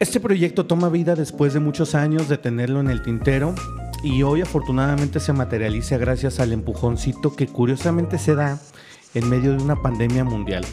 [0.00, 3.54] Este proyecto toma vida después de muchos años de tenerlo en el tintero
[4.02, 8.58] y hoy afortunadamente se materializa gracias al empujoncito que curiosamente se da
[9.14, 10.64] en medio de una pandemia mundial.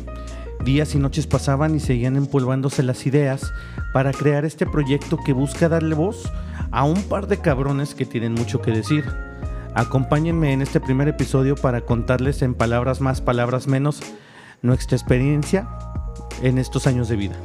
[0.66, 3.54] Días y noches pasaban y seguían empolvándose las ideas
[3.94, 6.31] para crear este proyecto que busca darle voz
[6.72, 9.05] a un par de cabrones que tienen mucho que decir.
[9.76, 14.02] Acompáñenme en este primer episodio para contarles en palabras más, palabras menos,
[14.63, 15.67] nuestra experiencia
[16.41, 17.35] en estos años de vida.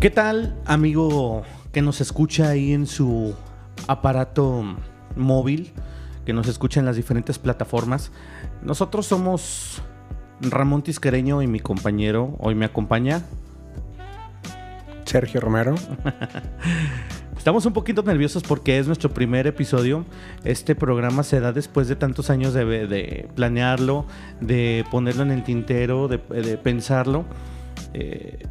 [0.00, 3.34] ¿Qué tal, amigo que nos escucha ahí en su
[3.88, 4.62] aparato
[5.16, 5.72] móvil,
[6.24, 8.12] que nos escucha en las diferentes plataformas?
[8.62, 9.82] Nosotros somos
[10.40, 12.36] Ramón Tisquereño y mi compañero.
[12.38, 13.24] Hoy me acompaña
[15.04, 15.74] Sergio Romero.
[17.36, 20.04] Estamos un poquito nerviosos porque es nuestro primer episodio.
[20.44, 24.06] Este programa se da después de tantos años de, planearlo,
[24.40, 27.24] de ponerlo en el tintero, de, pensarlo.
[27.94, 28.46] Eh,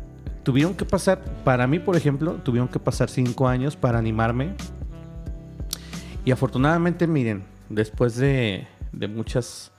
[0.47, 4.55] tuvieron que pasar, para mí por ejemplo, tuvieron que pasar cinco años para animarme.
[6.23, 8.65] Y afortunadamente, miren, después de,
[9.09, 9.73] muchas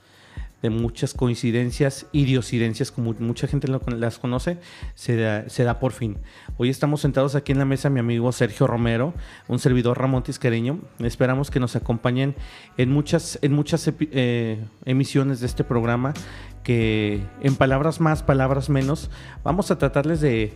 [0.61, 4.59] de muchas coincidencias, idiosidencias, como mucha gente las conoce,
[4.93, 6.19] se da, se da, por fin.
[6.61, 9.13] Hoy estamos sentados aquí en la mesa mi amigo Sergio Romero,
[9.47, 10.81] un servidor Ramón Tisquereño.
[10.99, 12.35] Esperamos que nos acompañen
[12.75, 16.13] en muchas, en muchas eh, emisiones de este programa
[16.61, 19.09] que en palabras más, palabras menos,
[19.41, 20.51] vamos a tratarles de,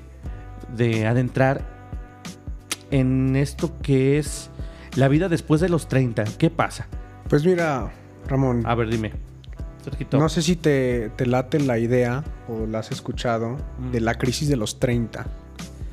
[0.76, 1.62] de adentrar
[2.92, 4.50] en esto que es
[4.98, 6.26] la vida después de los 30.
[6.38, 6.86] ¿Qué pasa?
[7.30, 7.94] Pues mira,
[8.28, 8.64] Ramón.
[8.66, 9.14] A ver, dime.
[10.12, 13.92] No sé si te, te, late la idea o la has escuchado mm.
[13.92, 15.43] de la crisis de los 30.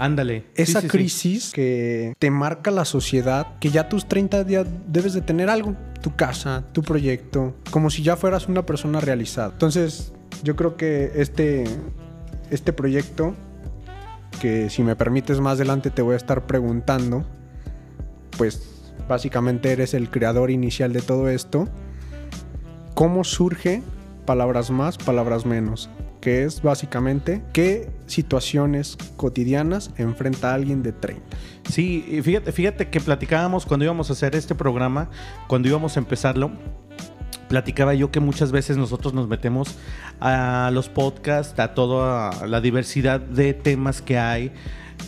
[0.01, 0.47] Ándale.
[0.55, 5.51] Esa crisis que te marca la sociedad, que ya tus 30 días debes de tener
[5.51, 9.51] algo tu casa, tu proyecto, como si ya fueras una persona realizada.
[9.53, 11.65] Entonces, yo creo que este,
[12.51, 13.35] este proyecto,
[14.41, 17.27] que si me permites más adelante te voy a estar preguntando,
[18.39, 21.69] pues básicamente eres el creador inicial de todo esto,
[22.95, 23.83] ¿cómo surge
[24.25, 25.91] palabras más, palabras menos?
[26.21, 31.23] Que es básicamente qué situaciones cotidianas enfrenta alguien de 30.
[31.69, 35.11] Sí, fíjate, fíjate que platicábamos cuando íbamos a hacer este programa,
[35.49, 36.51] cuando íbamos a empezarlo,
[37.49, 39.77] platicaba yo que muchas veces nosotros nos metemos
[40.21, 44.53] a los podcasts, a toda la diversidad de temas que hay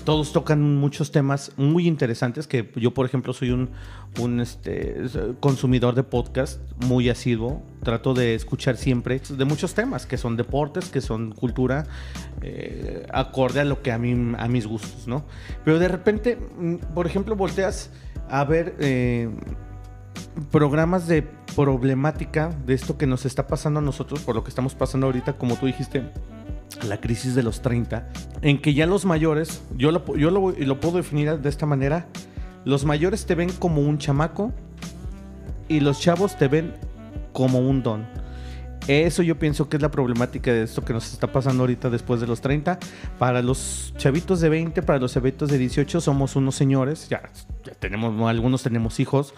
[0.04, 4.96] todos tocan muchos temas muy interesantes que yo, por ejemplo, soy un, este,
[5.40, 7.62] consumidor de podcast muy asiduo.
[7.82, 11.86] Trato de escuchar siempre de muchos temas que son deportes, que son cultura,
[12.40, 15.24] eh, acorde a lo que a, mí, a mis gustos, ¿no?
[15.64, 17.90] Pero de repente, mm, por ejemplo, volteas
[18.28, 18.76] a ver...
[18.80, 19.30] Eh,
[20.50, 21.22] programas de
[21.54, 25.34] problemática de esto que nos está pasando a nosotros, por lo que estamos pasando ahorita,
[25.34, 26.02] como tú dijiste,
[26.84, 28.08] la crisis de los 30,
[28.42, 32.06] en que ya los mayores, yo lo, yo lo, lo puedo definir de esta manera,
[32.64, 34.52] los mayores te ven como un chamaco
[35.68, 36.74] y los chavos te ven
[37.32, 38.06] como un don.
[38.88, 42.20] Eso yo pienso que es la problemática de esto que nos está pasando ahorita después
[42.20, 42.80] de los 30.
[43.16, 47.22] Para los chavitos de 20, para los chavitos de 18 somos unos señores, ya,
[47.64, 49.34] ya tenemos, algunos tenemos hijos,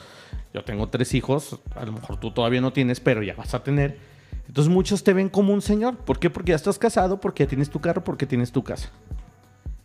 [0.54, 3.62] yo tengo tres hijos, a lo mejor tú todavía no tienes, pero ya vas a
[3.62, 3.98] tener
[4.46, 5.96] entonces muchos te ven como un señor.
[5.96, 6.30] ¿Por qué?
[6.30, 8.90] Porque ya estás casado, porque ya tienes tu carro, porque tienes tu casa.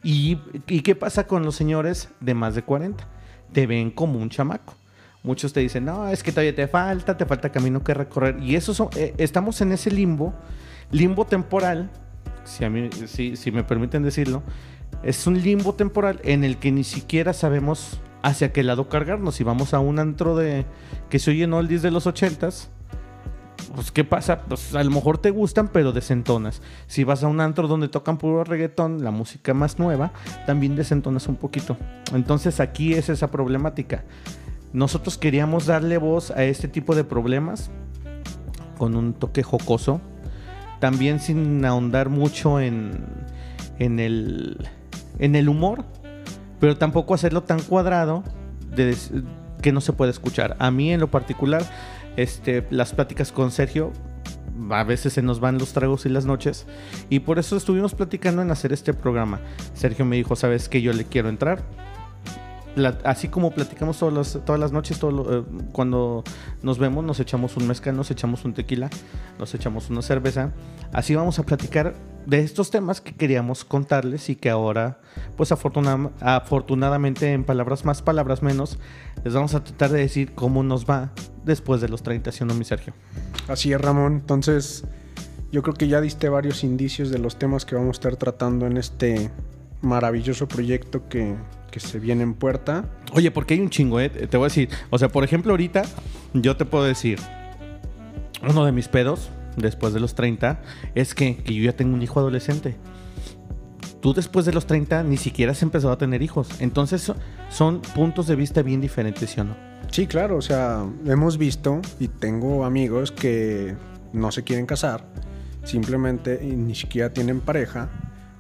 [0.04, 0.38] ¿Y,
[0.82, 3.06] qué pasa con los señores de más de 40?
[3.52, 4.76] Te ven como un chamaco.
[5.24, 8.42] Muchos te dicen, no, es que todavía te falta, te falta camino que recorrer.
[8.42, 10.34] Y eso eh, estamos en ese limbo,
[10.92, 11.90] limbo temporal,
[12.46, 14.42] si, a mí, si, si me permiten decirlo,
[15.04, 19.36] es un limbo temporal en el que ni siquiera sabemos hacia qué lado cargarnos.
[19.36, 20.66] Si vamos a un antro de
[21.10, 22.70] que se oye en oldies de los ochentas,
[23.76, 24.42] pues ¿qué pasa?
[24.42, 26.62] Pues a lo mejor te gustan, pero desentonas.
[26.88, 30.12] Si vas a un antro donde tocan puro reggaetón, la música más nueva,
[30.46, 31.78] también desentonas un poquito.
[32.14, 34.04] Entonces aquí es esa problemática.
[34.74, 37.72] Nosotros queríamos darle voz a este tipo de problemas
[38.78, 40.00] con un toque jocoso,
[40.80, 43.04] también sin ahondar mucho en,
[43.80, 44.68] en, el,
[45.18, 45.86] en el humor,
[46.60, 48.24] pero tampoco hacerlo tan cuadrado
[48.76, 48.96] de,
[49.62, 50.56] que no se puede escuchar.
[50.60, 51.64] A mí en lo particular
[52.22, 53.94] este, las pláticas con Sergio,
[54.72, 56.68] a veces se nos van los tragos y las noches,
[57.10, 59.40] y por eso estuvimos platicando en hacer este programa.
[59.74, 61.64] Sergio me dijo, ¿sabes que Yo le quiero entrar.
[63.04, 66.24] así como platicamos todas las, todas las noches, todo eh, cuando
[66.62, 68.90] nos vemos, nos echamos un mezcal, nos echamos un tequila,
[69.38, 70.52] nos echamos una cerveza.
[70.92, 71.96] Así vamos a platicar
[72.26, 75.00] de estos temas que queríamos contarles y que ahora,
[75.38, 78.78] pues afortunadamente, en palabras más, palabras menos,
[79.24, 81.12] les vamos a tratar de decir cómo nos va
[81.50, 82.94] después de los 30, ¿sí o no, mi Sergio?
[83.48, 84.14] Así es, Ramón.
[84.14, 84.86] Entonces,
[85.52, 88.68] yo creo que ya diste varios indicios de los temas que vamos a estar tratando
[88.68, 89.30] en este
[89.82, 91.36] maravilloso proyecto que,
[91.78, 92.86] se viene en puerta.
[93.14, 94.10] Oye, porque hay un chingo, ¿eh?
[94.10, 94.70] Te voy a decir.
[94.90, 95.84] O sea, por ejemplo, ahorita
[96.34, 97.20] yo te puedo decir,
[98.48, 100.62] uno de mis pedos, después de los 30,
[100.94, 102.76] es que, que yo ya tengo un hijo adolescente.
[104.02, 106.50] Tú después de los 30 ni siquiera has empezado a tener hijos.
[106.60, 107.12] Entonces
[107.50, 109.56] son puntos de vista bien diferentes, ¿sí o no?
[109.92, 110.38] Sí, claro.
[110.38, 113.76] O sea, hemos visto y tengo amigos que
[114.14, 115.06] no se quieren casar,
[115.64, 117.90] simplemente ni siquiera tienen pareja.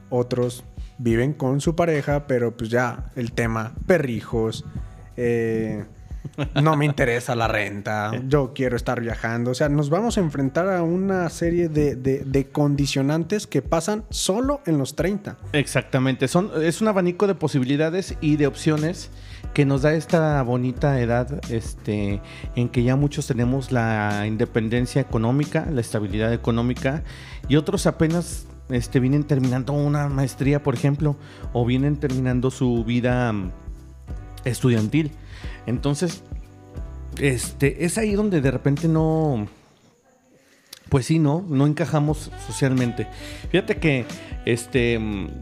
[0.09, 0.63] Otros
[0.97, 4.65] viven con su pareja, pero pues ya el tema, perrijos,
[5.17, 5.85] eh,
[6.61, 9.51] no me interesa la renta, yo quiero estar viajando.
[9.51, 14.77] O sea, nos vamos a enfrentar a una serie de, condicionantes que pasan solo en
[14.77, 15.37] los 30.
[15.53, 19.11] Exactamente, Son, es un abanico de posibilidades y de opciones
[19.53, 22.21] que nos da esta bonita edad este,
[22.55, 27.03] en que ya muchos tenemos la independencia económica, la estabilidad económica
[27.47, 31.17] y otros apenas este, vienen terminando una maestría, por ejemplo,
[31.53, 33.51] o vienen terminando su vida mm,
[34.45, 35.11] estudiantil.
[35.65, 36.23] Entonces,
[37.19, 39.47] este, es ahí donde de repente no,
[40.89, 43.07] pues sí, no, no encajamos socialmente.
[43.49, 44.05] Fíjate que,
[44.45, 44.99] este,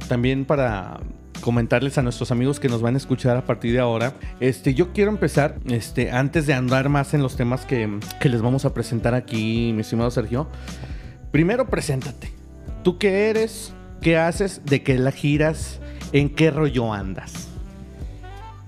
[0.07, 0.99] también para
[1.41, 4.13] comentarles a nuestros amigos que nos van a escuchar a partir de ahora.
[4.39, 8.41] Este, yo quiero empezar, este, antes de andar más en los temas que, que les
[8.41, 10.47] vamos a presentar aquí, mi estimado Sergio.
[11.31, 12.31] Primero, preséntate.
[12.83, 13.73] ¿Tú qué eres?
[14.01, 14.61] ¿Qué haces?
[14.65, 15.79] ¿De qué la giras?
[16.11, 17.47] ¿En qué rollo andas?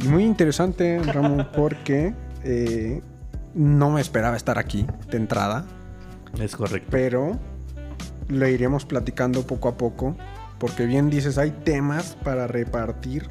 [0.07, 2.13] Muy interesante, Ramón, porque
[2.43, 3.01] eh,
[3.53, 5.65] no me esperaba estar aquí de entrada.
[6.39, 6.87] Es correcto.
[6.89, 7.39] Pero
[8.27, 10.15] lo iremos platicando poco a poco,
[10.57, 13.27] porque bien dices, hay temas para repartir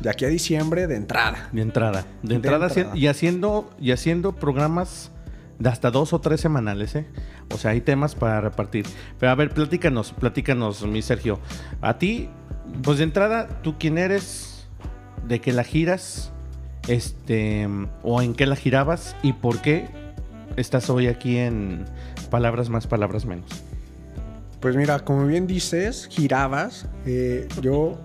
[0.00, 1.48] de aquí a diciembre de entrada.
[1.52, 2.04] De entrada.
[2.22, 5.10] De entrada, y haciendo y haciendo programas
[5.58, 7.06] de hasta dos o tres semanales, ¿eh?
[7.54, 8.86] O sea, hay temas para repartir.
[9.18, 11.38] Pero a ver, platícanos, platícanos, mi Sergio.
[11.80, 12.30] A ti,
[12.82, 14.51] pues de entrada, ¿tú quién eres?
[15.26, 16.32] ¿De qué la giras?
[16.88, 17.68] Este,
[18.02, 19.86] o en qué la girabas y por qué
[20.56, 21.84] estás hoy aquí en
[22.30, 23.50] Palabras más, Palabras menos.
[24.60, 26.86] Pues mira, como bien dices, girabas.
[27.06, 27.98] Eh, yo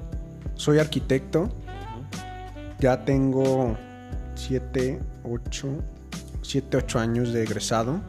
[0.56, 1.50] soy arquitecto.
[2.80, 3.76] Ya tengo
[4.36, 5.84] siete, ocho,
[6.48, 8.00] 7, 8 años de egresado,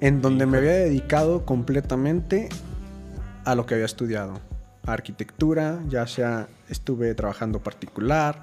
[0.00, 2.48] en donde me había dedicado completamente
[3.44, 4.40] a lo que había estudiado.
[4.84, 8.42] Arquitectura, ya sea estuve trabajando particular,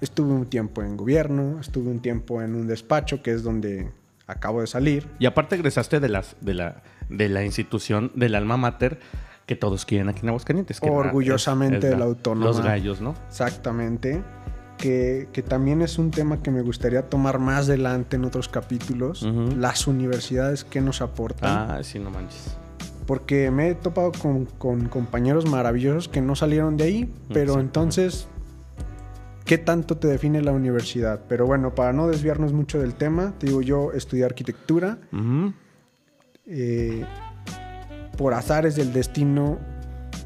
[0.00, 3.90] estuve un tiempo en gobierno, estuve un tiempo en un despacho, que es donde
[4.26, 5.06] acabo de salir.
[5.18, 8.98] Y aparte egresaste de, las, de, la, de la institución del alma mater
[9.46, 10.80] que todos quieren aquí en Aguascalientes.
[10.80, 12.46] Que Orgullosamente de la autónoma.
[12.46, 13.14] Los gallos, ¿no?
[13.28, 14.22] Exactamente
[14.78, 19.26] que, también es un tema que me gustaría tomar más adelante en otros capítulos,
[19.56, 21.70] las universidades que nos aportan.
[21.70, 22.56] Ah, sí, no manches.
[23.08, 24.44] Porque me he topado con,
[24.88, 28.28] compañeros maravillosos que no salieron de ahí, pero entonces,
[29.46, 31.22] ¿qué tanto te define la universidad?
[31.26, 34.98] Pero bueno, para no desviarnos mucho del tema, te digo, yo estudié arquitectura.
[36.44, 37.06] Eh,
[38.18, 39.58] por azares del destino,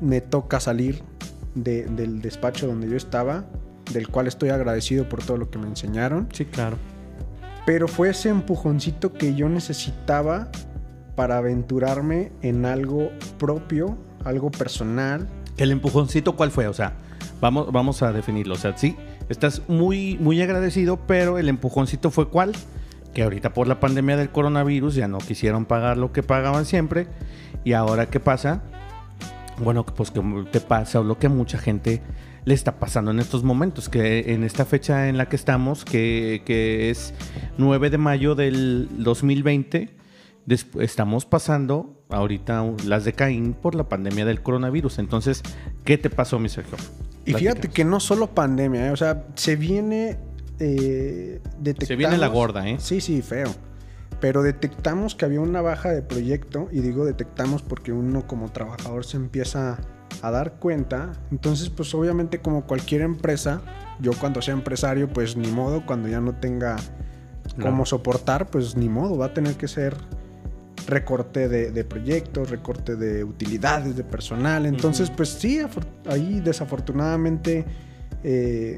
[0.01, 1.05] me toca salir
[1.55, 3.47] del despacho donde yo estaba
[3.93, 6.29] del cual estoy agradecido por todo lo que me enseñaron.
[6.33, 6.79] Sí, claro.
[7.65, 10.51] Pero fue ese empujoncito que yo necesitaba
[11.15, 15.29] para aventurarme en algo propio, algo personal.
[15.57, 16.67] ¿El empujoncito cuál fue?
[16.69, 16.95] O sea,
[17.41, 18.55] vamos, vamos a definirlo.
[18.55, 18.97] O sea, sí,
[19.29, 22.53] estás muy, muy agradecido, pero el empujoncito fue cuál?
[23.15, 27.07] Que ahorita por la pandemia del coronavirus ya no quisieron pagar lo que pagaban siempre.
[27.65, 28.63] Y ahora, ¿qué pasa?
[29.59, 32.03] Bueno, pues que te pasa lo que mucha gente
[32.45, 36.91] le está pasando en estos momentos, que en esta fecha en la que estamos, que,
[36.91, 37.15] es
[37.59, 39.91] 9 de mayo del 2020,
[40.47, 44.99] estamos pasando ahorita las de Caín por la pandemia del coronavirus.
[44.99, 45.43] Entonces,
[45.85, 46.77] ¿qué te pasó, mi Sergio?
[47.25, 48.91] Y fíjate que no solo pandemia, ¿eh?
[48.91, 50.19] o sea, se viene
[50.59, 51.41] eh,
[51.81, 52.77] Se viene la gorda, ¿eh?
[52.79, 53.53] Sí, sí, feo.
[54.21, 59.05] Pero detectamos que había una baja de proyecto, y digo detectamos porque uno como trabajador
[59.05, 59.79] se empieza
[60.21, 61.13] a dar cuenta.
[61.31, 63.63] Entonces, pues obviamente como cualquier empresa,
[64.01, 66.77] yo cuando sea empresario, pues ni modo, cuando ya no tenga
[67.61, 69.97] cómo soportar, pues ni modo, va a tener que ser
[70.87, 74.67] recorte de, proyectos, recorte de utilidades, de personal.
[74.67, 75.61] Entonces, pues sí,
[76.09, 77.65] ahí desafortunadamente
[78.25, 78.77] eh,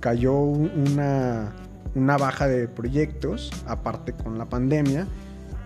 [0.00, 1.54] cayó una,
[1.94, 5.06] una baja de proyectos, aparte con la pandemia.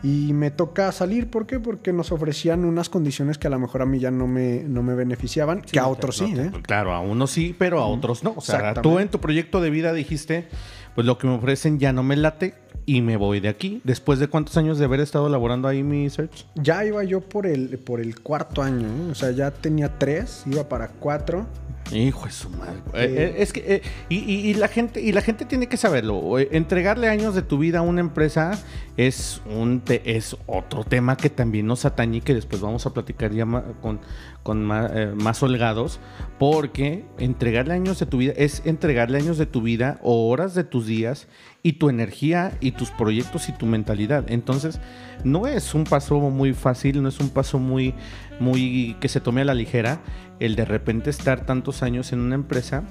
[0.03, 1.61] Y me toca salir, ¿por qué?
[1.61, 4.83] Porque nos ofrecían unas condiciones que a lo mejor a mí ya no me, no
[4.83, 6.51] me beneficiaban, que a otros sí, ¿eh?
[6.63, 8.33] Claro, a unos sí, pero a otros no.
[8.35, 10.49] O sea, tú en tu proyecto de vida dijiste,
[10.95, 12.55] pues lo que me ofrecen ya no me late
[12.97, 13.81] y me voy de aquí.
[13.85, 16.45] Después de cuántos años de haber estado laborando ahí mi search?
[16.57, 19.11] Ya iba yo por el, por el cuarto año, ¿eh?
[19.13, 21.47] o sea, ya tenía tres, iba para cuatro.
[21.93, 22.75] Hijo de su madre.
[22.95, 25.77] Eh, eh, es que eh, y, y- y la gente y la gente tiene que
[25.77, 26.39] saberlo.
[26.39, 28.53] Eh, Entregarle años de tu vida a una empresa
[28.97, 32.93] es un te- es otro tema que también nos atañe y que después vamos a
[32.95, 33.45] platicar ya
[33.83, 33.99] con,
[34.45, 35.99] con eh, más holgados.
[36.39, 40.63] Porque entregarle años de tu vida es entregarle años de tu vida o horas de
[40.63, 41.27] tus días
[41.63, 44.25] y tu energía y tus proyectos y tu mentalidad.
[44.29, 44.81] Entonces,
[45.25, 47.95] no es un paso muy fácil, no es un paso muy,
[48.39, 50.01] muy que se tome a la ligera
[50.39, 52.85] el de repente estar tantos años en una empresa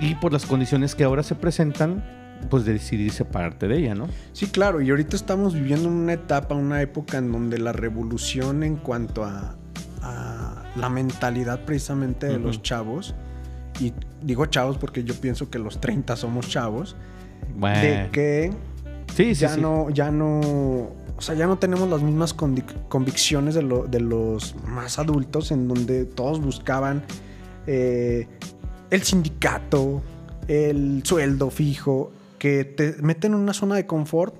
[0.00, 2.04] y por las condiciones que ahora se presentan,
[2.50, 4.08] pues decidir separarte de ella, ¿no?
[4.32, 8.76] Sí, claro, y ahorita estamos viviendo una etapa, una época en donde la revolución en
[8.76, 9.56] cuanto a,
[10.02, 13.14] a la mentalidad precisamente de los chavos,
[13.80, 13.92] y
[14.22, 16.96] digo chavos porque yo pienso que los 30 somos chavos,
[17.54, 18.50] Bueno, de que
[19.14, 19.60] sí, sí, ya sí.
[19.60, 24.00] no, ya no, o sea, ya no tenemos las mismas convic- convicciones de, lo- de
[24.00, 27.02] los más adultos, en donde todos buscaban
[27.66, 28.28] eh,
[28.90, 30.02] el sindicato,
[30.48, 34.34] el sueldo fijo, que te meten en una zona de confort.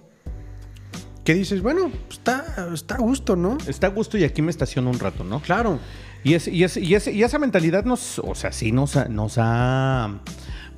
[1.25, 3.59] Que dices, bueno, está, está a gusto, ¿no?
[3.67, 5.41] Está a gusto y aquí me estaciono un rato, ¿no?
[5.41, 5.81] Claro.
[6.23, 9.07] Y, es, y, es- y, es- y esa mentalidad nos, o sea, sí nos ha,
[9.07, 10.21] nos ha,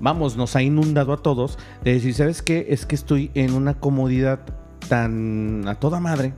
[0.00, 2.67] vamos, nos ha inundado a todos de decir, ¿sabes qué?
[2.71, 4.40] Es que estoy en una comodidad
[4.88, 6.35] tan a toda madre.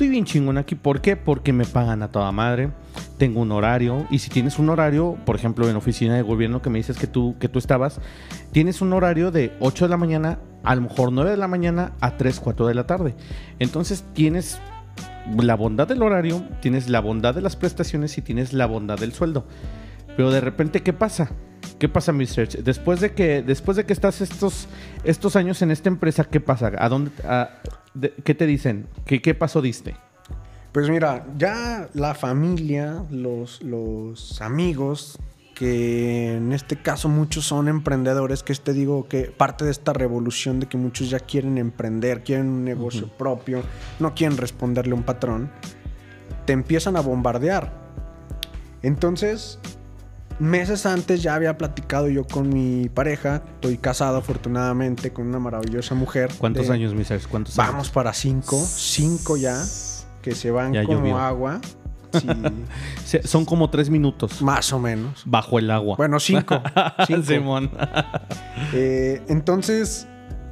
[0.00, 0.76] Estoy bien chingón aquí.
[0.76, 1.14] ¿Por qué?
[1.14, 2.70] Porque me pagan a toda madre.
[3.18, 4.06] Tengo un horario.
[4.10, 7.06] Y si tienes un horario, por ejemplo, en oficina de gobierno que me dices que
[7.06, 8.00] tú, que tú estabas,
[8.50, 11.92] tienes un horario de 8 de la mañana, a lo mejor 9 de la mañana
[12.00, 13.14] a 3, 4 de la tarde.
[13.58, 14.58] Entonces tienes
[15.38, 19.12] la bondad del horario, tienes la bondad de las prestaciones y tienes la bondad del
[19.12, 19.44] sueldo.
[20.20, 21.30] Pero de repente, ¿qué pasa?
[21.78, 22.62] ¿Qué pasa, Mr.
[22.62, 24.68] Después de que, después de que estás estos,
[25.02, 26.70] estos años en esta empresa, ¿qué pasa?
[26.76, 27.48] ¿A dónde, a-
[27.94, 28.86] de- ¿Qué te dicen?
[29.06, 29.96] ¿Qué, ¿Qué paso diste?
[30.72, 35.18] Pues mira, ya la familia, los, los amigos,
[35.54, 40.60] que en este caso muchos son emprendedores, que te digo que parte de esta revolución
[40.60, 43.62] de que muchos ya quieren emprender, quieren un negocio propio,
[43.98, 45.50] no quieren responderle a un patrón,
[46.44, 47.72] te empiezan a bombardear.
[48.82, 49.58] Entonces,
[50.40, 55.94] meses antes ya había platicado yo con mi pareja, estoy casado afortunadamente con una maravillosa
[55.94, 56.30] mujer.
[56.38, 56.92] ¿Cuántos de- años.
[56.92, 57.26] Ch?
[57.28, 57.72] ¿Cuántos años?
[57.72, 59.62] Vamos para cinco, cinco ya,
[60.22, 61.18] que se van Ya como llovió.
[61.18, 61.60] agua.
[63.04, 65.22] Sí, Son como tres minutos más o menos.
[65.26, 65.94] bajo el agua.
[65.96, 66.60] Bueno, cinco.
[67.06, 67.22] cinco.
[67.22, 67.70] Simón.
[68.72, 70.08] Eh, entonces,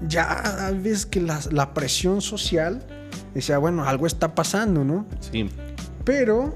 [0.06, 2.86] ya ves que la, la presión social
[3.34, 5.06] decía, bueno, algo está pasando, ¿no?
[5.18, 5.50] Sí.
[6.04, 6.54] Pero,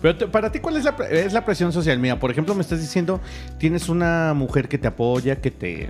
[0.00, 1.98] Pero para ti, ¿cuál es la, es la presión social?
[1.98, 3.20] Mira, por ejemplo, me estás diciendo,
[3.58, 5.88] tienes una mujer que te apoya, que te,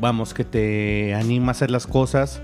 [0.00, 2.40] vamos, que te anima a hacer las cosas.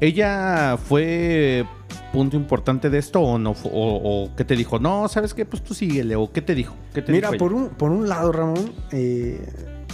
[0.00, 1.64] ¿Ella fue
[2.12, 3.52] punto importante de esto o no?
[3.64, 4.78] O, o qué te dijo?
[4.78, 5.44] No, ¿sabes qué?
[5.44, 6.16] Pues tú síguele.
[6.16, 6.74] ¿O qué te dijo?
[6.94, 9.40] ¿Qué te mira, dijo por un, por un lado, Ramón, eh,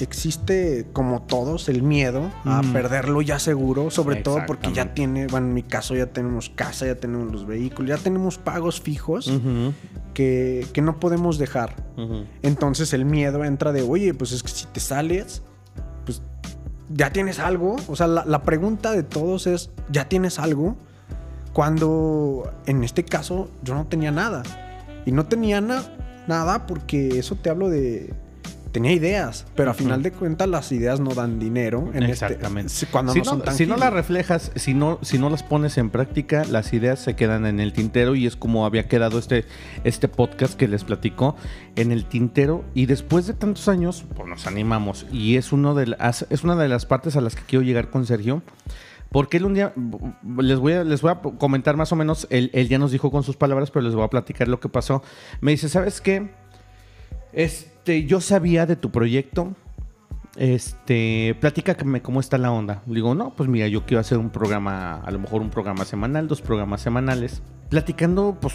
[0.00, 2.72] existe, como todos, el miedo a Mm.
[2.72, 6.86] perderlo ya seguro, sobre todo porque ya tiene, bueno, en mi caso ya tenemos casa,
[6.86, 9.30] ya tenemos los vehículos, ya tenemos pagos fijos
[10.14, 11.74] que, que no podemos dejar.
[12.42, 15.42] Entonces el miedo entra de, oye, pues es que si te sales,
[16.04, 16.22] pues
[16.90, 17.76] ya tienes algo.
[17.88, 20.76] O sea, la, la pregunta de todos es, ¿ya tienes algo?
[21.52, 24.42] Cuando en este caso yo no tenía nada.
[25.04, 25.84] Y no tenía na-
[26.26, 28.14] nada porque eso te hablo de...
[28.72, 31.90] Tenía ideas, pero a final de cuentas las ideas no dan dinero.
[31.92, 32.70] En este- Exactamente.
[32.70, 35.42] si- cuando si, no, no, son si no las reflejas, si no, si no las
[35.42, 39.18] pones en práctica, las ideas se quedan en el tintero y es como había quedado
[39.18, 39.44] este,
[39.84, 41.36] este podcast que les platico
[41.76, 45.88] en el tintero y después de tantos años, pues nos animamos y es, uno de
[45.88, 48.42] las, es una de las partes a las que quiero llegar con Sergio.
[49.10, 49.74] Porque él un día,
[50.38, 53.10] les voy a, les voy a comentar más o menos, él, él ya nos dijo
[53.10, 55.02] con sus palabras, pero les voy a platicar lo que pasó.
[55.42, 56.30] Me dice, ¿sabes qué?
[57.82, 59.56] Este, yo sabía de tu proyecto.
[60.36, 62.80] Este, platícame cómo está la onda.
[62.86, 66.28] Digo, no, pues mira, yo quiero hacer un programa, a lo mejor un programa semanal,
[66.28, 68.54] dos programas semanales, platicando, pues,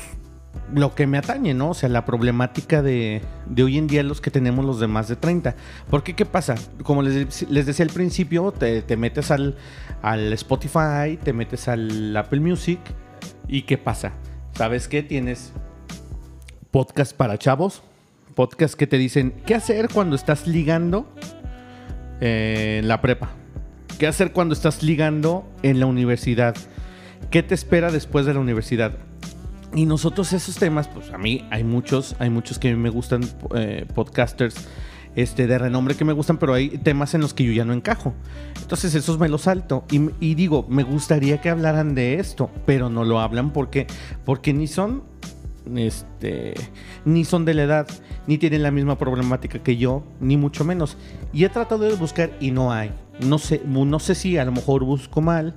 [0.74, 1.72] lo que me atañe, ¿no?
[1.72, 5.10] O sea, la problemática de, de hoy en día los que tenemos los de más
[5.10, 5.58] de 30.
[5.90, 6.56] Porque, ¿qué pasa?
[6.84, 9.58] Como les, les decía al principio, te, te metes al,
[10.04, 12.80] al Spotify, te metes al Apple Music,
[13.50, 14.14] ¿y qué pasa?
[14.54, 15.04] ¿Sabes qué?
[15.04, 15.52] Tienes
[16.72, 17.84] podcast para chavos,
[18.38, 21.12] podcast que te dicen qué hacer cuando estás ligando
[22.22, 23.32] eh, la prepa?
[23.98, 26.56] ¿Qué hacer cuando estás ligando en la universidad?
[27.32, 28.94] ¿Qué te espera después de la universidad?
[29.74, 32.92] Y nosotros esos temas, pues a mí hay muchos, hay muchos que a mí me
[32.92, 34.68] gustan, eh, podcasters
[35.16, 37.74] este, de renombre que me gustan, pero hay temas en los que yo ya no
[37.74, 38.14] encajo.
[38.62, 42.92] Entonces esos me los salto y, y digo, me gustaría que hablaran de esto, pero
[42.92, 43.88] no lo hablan porque,
[44.26, 45.02] porque ni son
[45.76, 46.54] este,
[47.06, 47.88] ni son de la edad,
[48.28, 50.98] ni tienen la misma problemática que yo, ni mucho menos.
[51.34, 52.92] Y he tratado de buscar y no hay.
[53.20, 55.54] No sé, no sé si a lo mejor busco mal,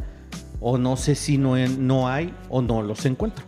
[0.61, 3.45] o no sé si no, no hay, o no los encuentro.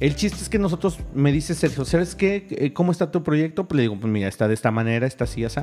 [0.00, 2.46] El chiste es que nosotros, me dice Sergio, ¿sabes qué?
[2.50, 3.68] Eh, ¿Cómo está tu proyecto?
[3.68, 5.60] Pues le digo, pues mira, está de esta manera, está así, así.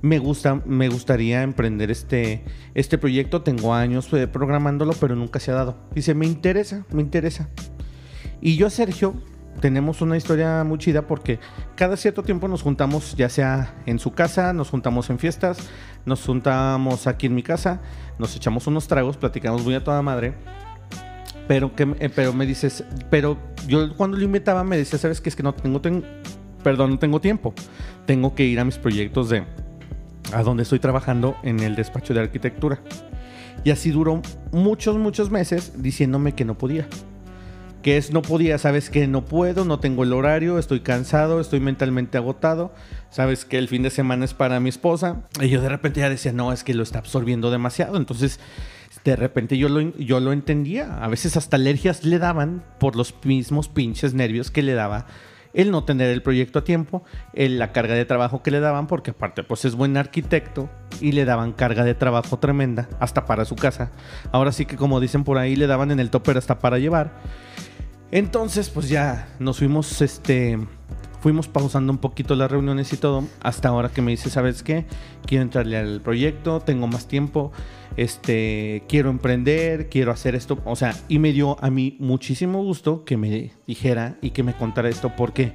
[0.00, 2.44] Me, gusta, me gustaría emprender este,
[2.74, 3.42] este proyecto.
[3.42, 5.76] Tengo años eh, programándolo, pero nunca se ha dado.
[5.94, 7.50] Dice, me interesa, me interesa.
[8.40, 9.14] Y yo a Sergio
[9.60, 11.38] tenemos una historia muy chida porque
[11.74, 15.58] cada cierto tiempo nos juntamos, ya sea en su casa, nos juntamos en fiestas,
[16.06, 17.80] nos juntamos aquí en mi casa,
[18.18, 20.34] nos echamos unos tragos, platicamos muy a toda madre.
[21.46, 25.30] Pero, que, eh, pero me dices, pero yo cuando lo invitaba me decía, ¿sabes qué?
[25.30, 25.80] Es que no tengo,
[26.62, 27.54] perdón, no tengo tiempo.
[28.06, 29.44] Tengo que ir a mis proyectos de
[30.32, 32.80] a donde estoy trabajando en el despacho de arquitectura.
[33.64, 34.22] Y así duró
[34.52, 36.86] muchos, muchos meses diciéndome que no podía
[37.82, 41.60] que es no podía, sabes que no puedo, no tengo el horario, estoy cansado, estoy
[41.60, 42.72] mentalmente agotado,
[43.10, 45.22] sabes que el fin de semana es para mi esposa.
[45.40, 47.96] Y yo de repente ya decía, no, es que lo está absorbiendo demasiado.
[47.96, 48.40] Entonces,
[49.04, 51.02] de repente yo lo, yo lo entendía.
[51.02, 55.06] A veces hasta alergias le daban por los mismos pinches nervios que le daba
[55.54, 58.86] el no tener el proyecto a tiempo, el, la carga de trabajo que le daban,
[58.86, 60.68] porque aparte pues es buen arquitecto
[61.00, 63.90] y le daban carga de trabajo tremenda, hasta para su casa.
[64.30, 67.12] Ahora sí que como dicen por ahí, le daban en el topper hasta para llevar.
[68.10, 70.58] Entonces, pues ya nos fuimos, este,
[71.20, 74.86] fuimos pausando un poquito las reuniones y todo, hasta ahora que me dice, ¿sabes qué?
[75.26, 77.52] Quiero entrarle al proyecto, tengo más tiempo,
[77.96, 83.04] este, quiero emprender, quiero hacer esto, o sea, y me dio a mí muchísimo gusto
[83.04, 85.52] que me dijera y que me contara esto, ¿por qué?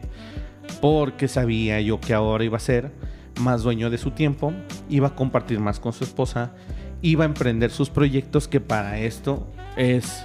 [0.80, 2.94] Porque sabía yo que ahora iba a ser
[3.42, 4.54] más dueño de su tiempo,
[4.90, 6.54] iba a compartir más con su esposa,
[7.02, 10.24] iba a emprender sus proyectos, que para esto es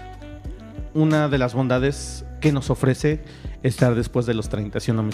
[0.99, 3.21] una de las bondades que nos ofrece
[3.63, 5.13] estar después de los 30, ¿sí o no, mi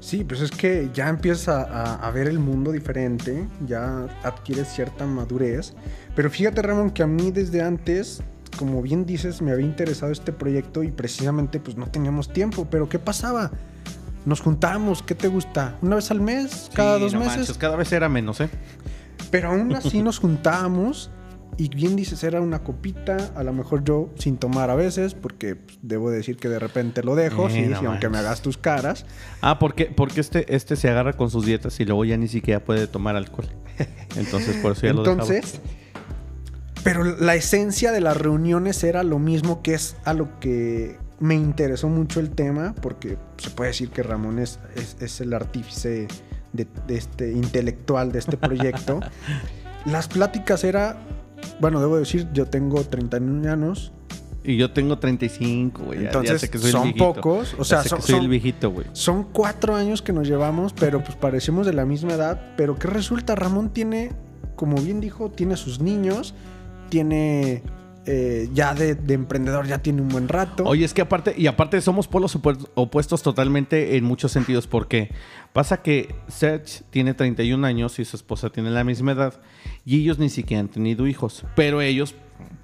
[0.00, 5.74] Sí, pues es que ya empiezas a, ver el mundo diferente, ya adquieres cierta madurez.
[6.14, 8.22] Pero fíjate, Ramón, que a mí desde antes,
[8.58, 12.66] como bien dices, me había interesado este proyecto y precisamente pues no teníamos tiempo.
[12.70, 13.52] Pero ¿qué pasaba?
[14.24, 15.76] Nos juntábamos, ¿qué te gusta?
[15.82, 16.70] ¿Una vez al mes?
[16.74, 17.56] ¿Cada dos meses?
[17.56, 18.50] cada vez era menos, ¿eh?
[19.30, 21.10] Pero aún así nos juntábamos
[21.58, 25.56] y bien dices, era una copita, a lo mejor yo sin tomar a veces, porque
[25.56, 29.06] pues, debo decir que de repente lo dejo, sí, aunque me hagas tus caras.
[29.40, 32.62] Ah, porque, porque este, este se agarra con sus dietas y luego ya ni siquiera
[32.62, 33.48] puede tomar alcohol.
[34.16, 35.86] Entonces, por eso ya Entonces, lo dejaba.
[36.84, 41.34] Pero la esencia de las reuniones era lo mismo que es a lo que me
[41.34, 44.60] interesó mucho el tema, porque se puede decir que Ramón es,
[45.00, 46.06] es, el artífice
[46.52, 49.00] de, de este intelectual de este proyecto.
[49.86, 50.96] Las pláticas era
[51.60, 53.92] bueno, debo decir, yo tengo 31 años.
[54.44, 56.06] Y yo tengo 35, güey.
[56.06, 57.56] Entonces, son pocos.
[57.58, 58.86] O sea, son, soy el viejito, güey.
[58.92, 62.54] Son cuatro años que nos llevamos, pero pues parecemos de la misma edad.
[62.56, 63.34] Pero ¿qué resulta?
[63.34, 64.12] Ramón tiene,
[64.54, 66.34] como bien dijo, tiene sus niños,
[66.90, 67.64] tiene
[68.08, 70.62] eh, ya de, emprendedor ya tiene un buen rato.
[70.64, 72.38] Oye, es que aparte, y aparte somos polos
[72.74, 75.10] opuestos totalmente en muchos sentidos, porque
[75.52, 79.34] pasa que Serge tiene 31 años y su esposa tiene la misma edad,
[79.86, 81.44] y ellos ni siquiera han tenido hijos.
[81.54, 82.14] Pero ellos,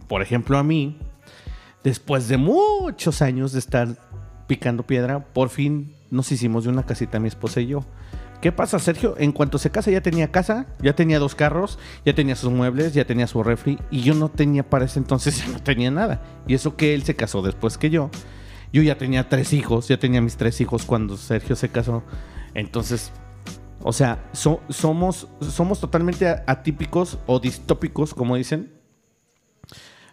[0.08, 0.98] por ejemplo, a mí,
[1.84, 3.96] después de muchos años de estar
[4.48, 7.86] picando piedra, por fin nos hicimos de una casita mi esposa y yo.
[8.42, 9.14] ¿Qué pasa, Sergio?
[9.18, 12.92] En cuanto se casa ya tenía casa, ya tenía dos carros, ya tenía sus muebles,
[12.92, 16.20] ya tenía su refri y yo no tenía para ese entonces, no tenía nada.
[16.48, 18.10] Y eso que él se casó después que yo.
[18.72, 22.02] Yo ya tenía tres hijos, ya tenía mis tres hijos cuando Sergio se casó.
[22.54, 23.12] Entonces,
[23.82, 28.72] o sea, somos, somos totalmente atípicos o distópicos, como dicen.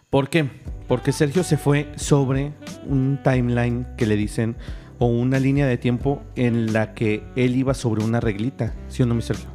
[0.08, 0.50] ¿Por qué?
[0.88, 2.52] Porque Sergio se fue sobre
[2.86, 4.56] un timeline que le dicen
[4.98, 9.06] o una línea de tiempo en la que él iba sobre una reglita, ¿sí o
[9.06, 9.48] no, mi Sergio?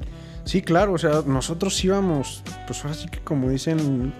[0.45, 4.13] Sí, claro, o sea, nosotros íbamos, pues ahora sí que como dicen,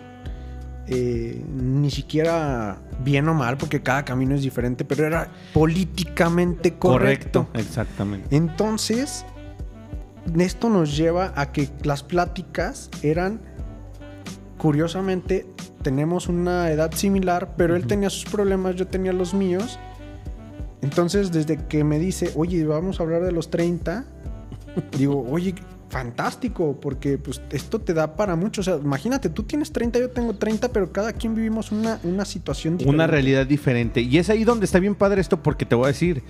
[0.88, 7.46] eh, ni siquiera bien o mal, porque cada camino es diferente, pero era políticamente correcto.
[7.46, 8.36] Correcto, exactamente.
[8.36, 9.26] Entonces,
[10.38, 13.42] esto nos lleva a que las pláticas eran,
[14.58, 15.46] curiosamente,
[15.82, 19.80] tenemos una edad similar, pero él tenía sus problemas, yo tenía los míos.
[20.82, 24.06] Entonces, desde que me dice, oye, vamos a hablar de los 30,
[24.98, 25.56] digo, oye,
[25.96, 28.60] fantástico, porque pues esto te da para mucho.
[28.60, 32.26] O sea, imagínate, tú tienes 30, yo tengo 30, pero cada quien vivimos una, una
[32.26, 32.94] situación diferente.
[32.94, 34.02] Una realidad diferente.
[34.02, 36.22] Y es ahí donde está bien padre esto, porque te voy a decir,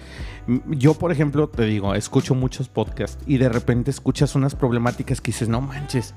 [0.67, 5.31] yo por ejemplo, te digo, escucho muchos podcasts y de repente escuchas unas problemáticas que
[5.31, 6.13] dices, no manches,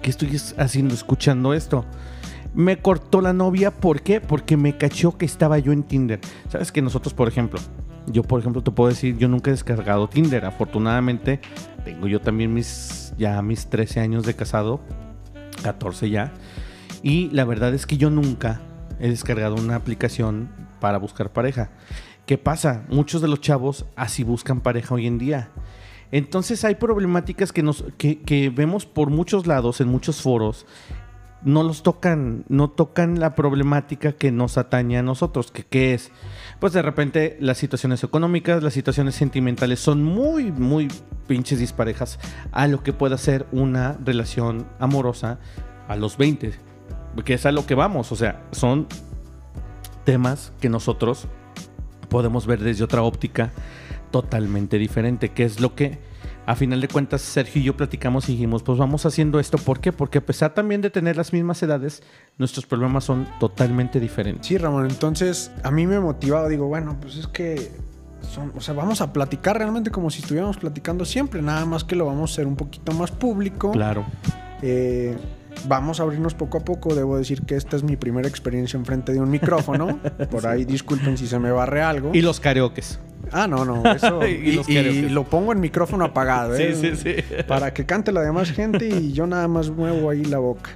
[0.00, 1.84] ¿qué estoy haciendo escuchando esto?
[2.54, 4.20] Me cortó la novia, ¿por qué?
[4.20, 6.20] Porque me cachó que estaba yo en Tinder.
[6.48, 7.58] Sabes que nosotros, por ejemplo,
[8.06, 10.44] yo por ejemplo te puedo decir, yo nunca he descargado Tinder.
[10.44, 11.40] Afortunadamente,
[11.84, 14.80] tengo yo también mis ya mis 13 años de casado,
[15.62, 16.32] 14 ya.
[17.02, 18.60] Y la verdad es que yo nunca
[19.00, 21.70] he descargado una aplicación para buscar pareja.
[22.26, 22.84] ¿Qué pasa?
[22.88, 25.50] Muchos de los chavos así buscan pareja hoy en día.
[26.12, 30.66] Entonces hay problemáticas que, nos, que, que vemos por muchos lados, en muchos foros,
[31.44, 36.12] no los tocan, no tocan la problemática que nos atañe a nosotros, que qué es,
[36.62, 40.86] pues de repente las situaciones económicas, las situaciones sentimentales son muy, muy
[41.26, 42.20] pinches disparejas
[42.52, 45.40] a lo que pueda ser una relación amorosa
[45.88, 46.52] a los 20,
[47.24, 48.86] que es a lo que vamos, o sea, son
[50.04, 51.26] temas que nosotros
[52.08, 53.50] podemos ver desde otra óptica
[54.12, 55.98] totalmente diferente, que es lo que
[56.46, 59.58] a final de cuentas Sergio y yo platicamos y dijimos, pues vamos haciendo esto.
[59.58, 59.92] ¿Por qué?
[59.92, 62.02] Porque a pesar también de tener las mismas edades,
[62.38, 64.46] nuestros problemas son totalmente diferentes.
[64.46, 67.70] Sí, Ramón, entonces a mí me motivaba, digo, bueno, pues es que
[68.22, 71.96] son, o sea, vamos a platicar realmente como si estuviéramos platicando siempre, nada más que
[71.96, 73.72] lo vamos a hacer un poquito más público.
[73.72, 74.04] Claro.
[74.62, 75.16] Eh,
[75.66, 76.94] vamos a abrirnos poco a poco.
[76.94, 79.98] Debo decir que esta es mi primera experiencia enfrente de un micrófono.
[80.30, 82.10] Por ahí disculpen si se me barre algo.
[82.14, 82.98] Y los karaokes.
[83.30, 83.84] Ah, no, no.
[83.90, 86.74] Eso, y, y, lo pongo en micrófono apagado, ¿eh?
[86.74, 87.42] Sí, sí, sí.
[87.46, 90.70] Para que cante la demás gente y yo nada más muevo ahí la boca.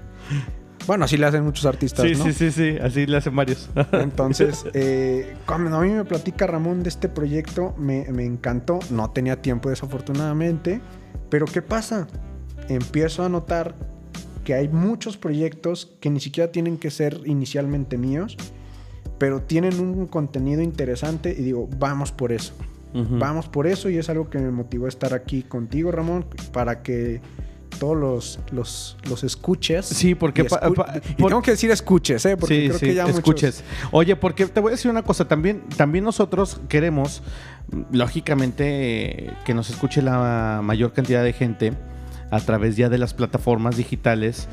[0.86, 2.24] Bueno, así le hacen muchos artistas, sí, ¿no?
[2.24, 3.68] Sí, sí, sí, así le hacen varios.
[3.92, 8.78] Entonces, eh, cuando a mí me platica Ramón de este proyecto, me, me encantó.
[8.90, 10.80] No tenía tiempo, desafortunadamente.
[11.28, 12.06] Pero ¿qué pasa?
[12.68, 13.74] Empiezo a notar
[14.44, 18.36] que hay muchos proyectos que ni siquiera tienen que ser inicialmente míos,
[19.18, 22.54] pero tienen un contenido interesante y digo, vamos por eso.
[22.94, 26.82] Vamos por eso y es algo que me motivó a estar aquí contigo, Ramón, para
[26.82, 27.20] que
[27.78, 29.84] todos los, los, los escuches.
[29.84, 30.42] Sí, porque...
[30.42, 32.38] Y, escu y tengo que decir escuches, ¿eh?
[32.38, 33.62] Porque sí, creo sí, que ya escuches.
[33.62, 33.92] muchos...
[33.92, 37.22] Oye, porque te voy a decir una cosa, también, también nosotros queremos,
[37.92, 41.72] lógicamente, que nos escuche la mayor cantidad de gente
[42.30, 44.48] a través ya de las plataformas digitales.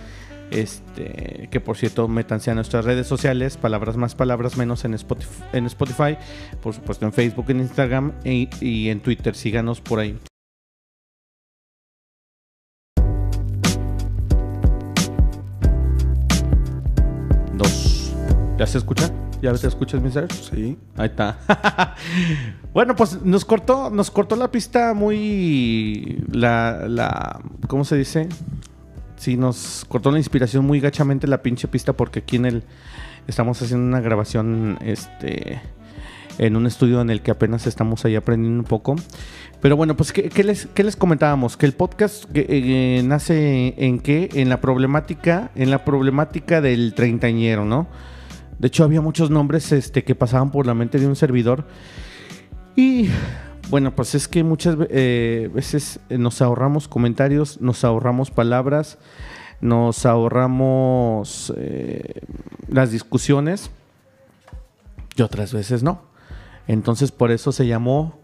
[0.54, 5.34] Este, que por cierto, métanse a nuestras redes sociales, palabras más, palabras menos en Spotify,
[5.52, 6.16] en Spotify
[6.62, 9.34] por supuesto en Facebook, en Instagram y, y en Twitter.
[9.36, 10.16] Síganos por ahí.
[17.58, 18.14] Dos.
[18.60, 19.12] ¿Ya se escucha?
[19.42, 20.32] ¿Ya te escuchas, mi ser?
[20.32, 20.78] Sí.
[20.96, 21.38] Ahí está.
[22.74, 26.24] bueno, pues nos cortó, nos cortó la pista muy.
[26.32, 27.42] La, la.
[27.68, 28.30] ¿Cómo se dice?
[29.24, 32.64] Sí, nos cortó la inspiración muy gachamente la pinche pista porque aquí en el.
[33.26, 34.78] Estamos haciendo una grabación.
[34.84, 35.62] Este.
[36.40, 38.98] En un estudio en el que apenas estamos ahí aprendiendo un poco.
[39.62, 41.56] Pero bueno, pues, ¿qué, les, qué les comentábamos?
[41.56, 44.28] Que el podcast que, eh, nace en qué?
[44.34, 45.52] En la problemática.
[45.56, 47.88] En la problemática del treintañero, ¿no?
[48.60, 51.66] De hecho, había muchos nombres este, que pasaban por la mente de un servidor.
[52.76, 53.08] Y
[53.70, 58.98] bueno, pues es que muchas eh, veces nos ahorramos comentarios, nos ahorramos palabras,
[59.62, 62.22] nos ahorramos eh,
[62.68, 63.72] las discusiones
[65.16, 66.02] y otras veces no.
[66.68, 68.24] Entonces, por eso se llamó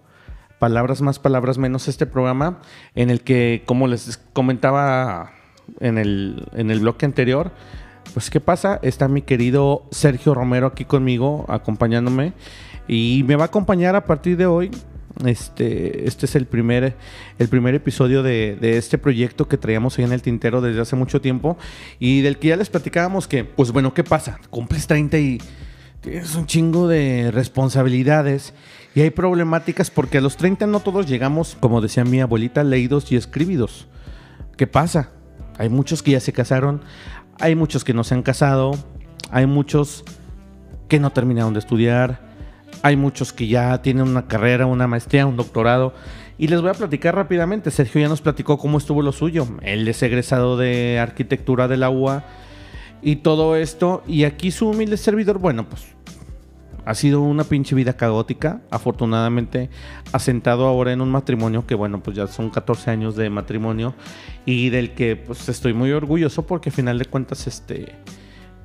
[0.60, 2.60] Palabras más, palabras menos este programa,
[2.94, 5.32] en el que, como les comentaba
[5.80, 7.52] en el, en el bloque anterior,
[8.14, 8.78] pues, ¿qué pasa?
[8.82, 12.34] Está mi querido Sergio Romero aquí conmigo, acompañándome.
[12.90, 14.72] Y me va a acompañar a partir de hoy.
[15.26, 16.96] Este, este es el primer,
[17.40, 20.96] el primer episodio de, de, este proyecto que traíamos ahí en el tintero desde hace
[20.96, 21.58] mucho tiempo.
[22.00, 24.40] Y del que ya les platicábamos que, pues bueno, ¿qué pasa?
[24.50, 25.42] Cumples 30 y
[26.02, 28.54] tienes un chingo de responsabilidades.
[28.96, 33.12] Y hay problemáticas porque a los 30 no todos llegamos, como decía mi abuelita, leídos
[33.12, 33.88] y escribidos.
[34.58, 35.12] ¿Qué pasa?
[35.58, 36.82] Hay muchos que ya se casaron,
[37.40, 38.72] hay muchos que no se han casado,
[39.32, 40.04] hay muchos
[40.88, 42.29] que no terminaron de estudiar,
[42.82, 45.94] hay muchos que ya tienen una carrera, una maestría, un doctorado.
[46.38, 47.72] Y les voy a platicar rápidamente.
[47.72, 49.48] Sergio ya nos platicó cómo estuvo lo suyo.
[49.62, 52.24] Él es egresado de arquitectura de la UA
[53.02, 54.04] y todo esto.
[54.08, 55.84] Y aquí su humilde servidor, bueno, pues
[56.86, 58.62] ha sido una pinche vida caótica.
[58.72, 59.70] Afortunadamente,
[60.14, 63.94] asentado ahora en un matrimonio que, bueno, pues ya son 14 años de matrimonio
[64.46, 67.96] y del que, pues, estoy muy orgulloso porque, a final de cuentas, este,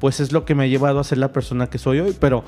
[0.01, 2.17] pues es lo que me ha llevado a ser la persona que soy hoy.
[2.19, 2.45] Pero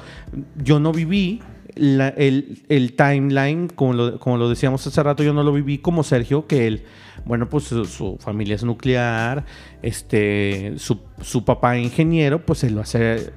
[0.56, 1.40] yo no viví
[1.76, 6.66] el, el timeline, como lo, decíamos hace rato, yo no lo viví como Sergio, que
[6.66, 6.84] él,
[7.24, 9.44] bueno, pues su, familia es nuclear,
[9.82, 13.32] este, su, su papá ingeniero, pues él lo hace,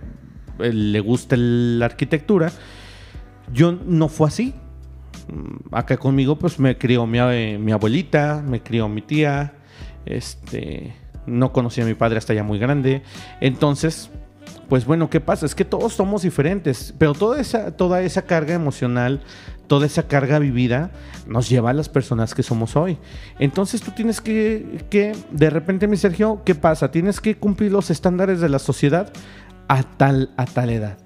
[0.57, 2.51] le gusta la arquitectura.
[3.51, 4.53] Yo no fue así.
[5.27, 9.53] Mm, Acá conmigo, pues me crió eh, mi abuelita, me crió mi tía,
[10.05, 13.03] este, no conocí a mi padre hasta ya muy grande.
[13.41, 14.09] Entonces,
[14.69, 15.45] pues bueno, ¿qué pasa?
[15.45, 19.21] Es que todos somos diferentes, pero toda esa, toda esa carga emocional,
[19.67, 20.91] toda esa carga vivida
[21.27, 22.97] nos lleva a las personas que somos hoy.
[23.39, 26.91] Entonces tú tienes que, que de repente, mi Sergio, ¿qué pasa?
[26.91, 29.11] Tienes que cumplir los estándares de la sociedad
[29.67, 30.97] a tal, a tal edad.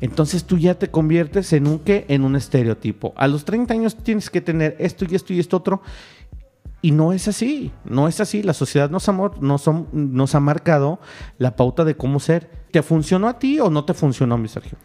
[0.00, 2.06] Entonces tú ya te conviertes en un qué?
[2.08, 3.12] En un estereotipo.
[3.16, 5.82] A los 30 años tienes que tener esto y esto y esto otro.
[6.82, 8.42] Y no es así, no es así.
[8.42, 11.00] La sociedad nos ha, nos, nos ha marcado
[11.38, 12.50] la pauta de cómo ser.
[12.70, 14.78] ¿Te funcionó a ti o no te funcionó, mi Sergio?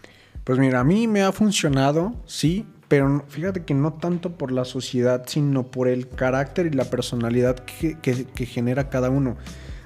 [0.44, 4.66] Pues mira, a mí me ha funcionado, sí, pero fíjate que no tanto por la
[4.66, 9.38] sociedad, sino por el carácter y la personalidad que genera cada uno.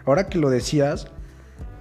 [0.06, 1.08] Ahora que lo decías,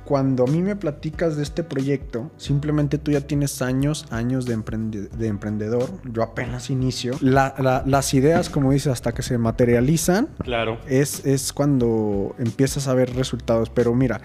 [0.09, 4.57] cuando a mí me platicas de este proyecto, simplemente tú ya tienes años, años de,
[4.57, 7.13] emprende- de emprendedor, yo apenas inicio.
[7.21, 10.79] La- la- las ideas, como dices, hasta que se materializan, Claro.
[10.89, 13.69] es, es cuando empiezas a ver resultados.
[13.69, 14.23] Pero mira,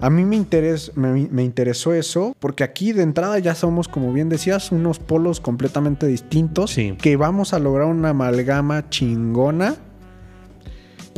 [0.00, 4.14] a mí me, interes, me, me interesó eso porque aquí de entrada ya somos, como
[4.14, 6.96] bien decías, unos polos completamente distintos Sí.
[6.98, 9.74] que vamos a lograr una amalgama chingona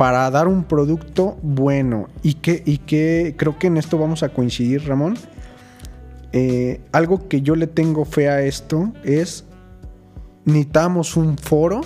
[0.01, 2.07] para dar un producto bueno.
[2.23, 5.13] Y que, y que creo que en esto vamos a coincidir, Ramón.
[6.31, 9.45] Eh, algo que yo le tengo fe a esto es
[10.43, 11.81] necesitamos un foro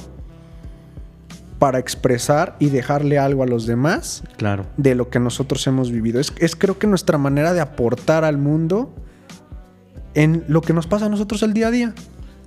[1.59, 4.65] para expresar y dejarle algo a los demás Claro.
[4.77, 6.21] de lo que nosotros hemos vivido.
[6.21, 8.93] Es, es creo que nuestra manera de aportar al mundo
[10.13, 11.93] en lo que nos pasa a nosotros el día a día.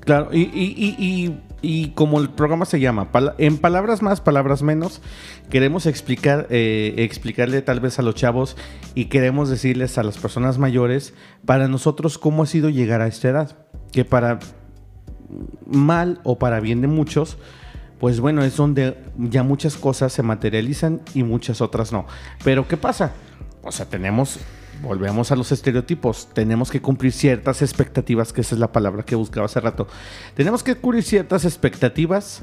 [0.08, 5.02] Claro, y, y- y- y- como el programa se llama, en palabras más, palabras menos,
[5.50, 8.56] queremos explicar, eh, explicarle tal vez a los chavos
[8.94, 11.12] y queremos decirles a las personas mayores,
[11.44, 13.56] para nosotros, cómo ha sido llegar a esta edad.
[13.92, 14.38] Que para
[15.66, 17.36] mal o para bien de muchos,
[18.00, 22.06] pues bueno, es donde ya muchas cosas se materializan y muchas otras no.
[22.44, 23.12] Pero ¿qué pasa?
[23.62, 24.38] O sea, tenemos,
[24.82, 29.14] volvemos a los estereotipos, tenemos que cumplir ciertas expectativas, que esa es la palabra que
[29.14, 29.88] buscaba hace rato.
[30.34, 32.42] Tenemos que cubrir ciertas expectativas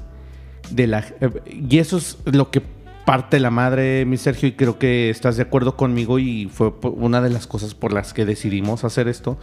[0.71, 0.99] de la...
[1.21, 2.61] eh, y eso es lo que
[3.05, 7.21] parte la madre, mi Sergio, y creo que estás de acuerdo conmigo y fue una
[7.21, 9.37] de las cosas por las que decidimos hacer esto.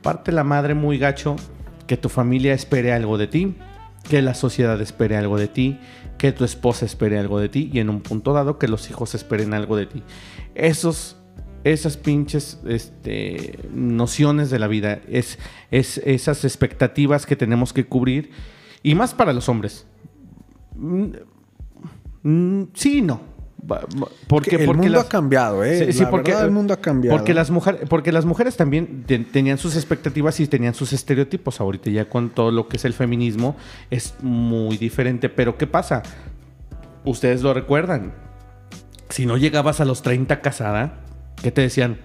[0.00, 1.36] Parte la madre muy gacho
[1.86, 3.54] que tu familia espere algo de ti,
[4.08, 5.78] que la sociedad espere algo de ti,
[6.16, 9.14] que tu esposa espere algo de ti y en un punto dado que los hijos
[9.14, 10.02] esperen algo de ti.
[10.54, 11.16] Esos,
[11.64, 15.38] esas pinches este, nociones de la vida, es,
[15.70, 18.30] es esas expectativas que tenemos que cubrir
[18.82, 19.86] y más para los hombres.
[20.76, 21.04] Mm,
[22.22, 23.32] mm, sí y no.
[24.26, 25.86] Porque, el porque mundo las- ha cambiado, ¿eh?
[25.86, 27.16] Sí, sí, La porque, verdad, el mundo ha cambiado.
[27.16, 31.60] Porque las, mujeres, porque las mujeres también te- tenían sus expectativas y tenían sus estereotipos.
[31.60, 33.54] Ahorita ya con todo lo que es el feminismo
[33.88, 35.28] es muy diferente.
[35.28, 36.02] Pero ¿qué pasa?
[37.04, 38.12] Ustedes lo recuerdan.
[39.10, 40.98] Si no llegabas a los 30 casada,
[41.42, 41.98] ¿qué te decían?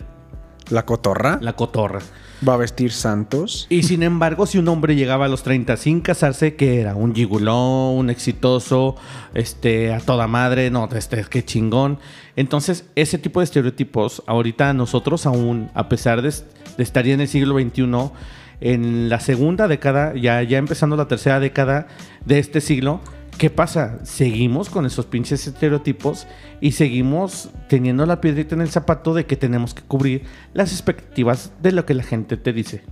[0.70, 2.00] La cotorra La cotorra.
[2.46, 3.68] va a vestir santos.
[3.70, 6.94] Y sin embargo, si un hombre llegaba a los 30 sin casarse, que era?
[6.96, 8.96] Un gigulón, un exitoso,
[9.34, 12.00] este, a toda madre, no, este, qué chingón.
[12.36, 17.22] Entonces, ese tipo de estereotipos, ahorita nosotros aún, a pesar de, de estar ya en
[17.22, 18.12] el siglo XXI,
[18.60, 21.88] en la segunda década, ya, ya empezando la tercera década
[22.26, 23.00] de este siglo,
[23.38, 24.00] ¿qué pasa?
[24.04, 26.28] Seguimos con esos pinches estereotipos
[26.62, 30.24] y seguimos teniendo la piedrita en el zapato de que tenemos que cubrir
[30.54, 32.84] las expectativas de lo que la gente te dice.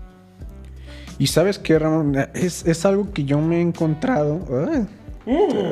[1.18, 4.40] Y sabes qué, Ramón, es, es algo que yo me he encontrado.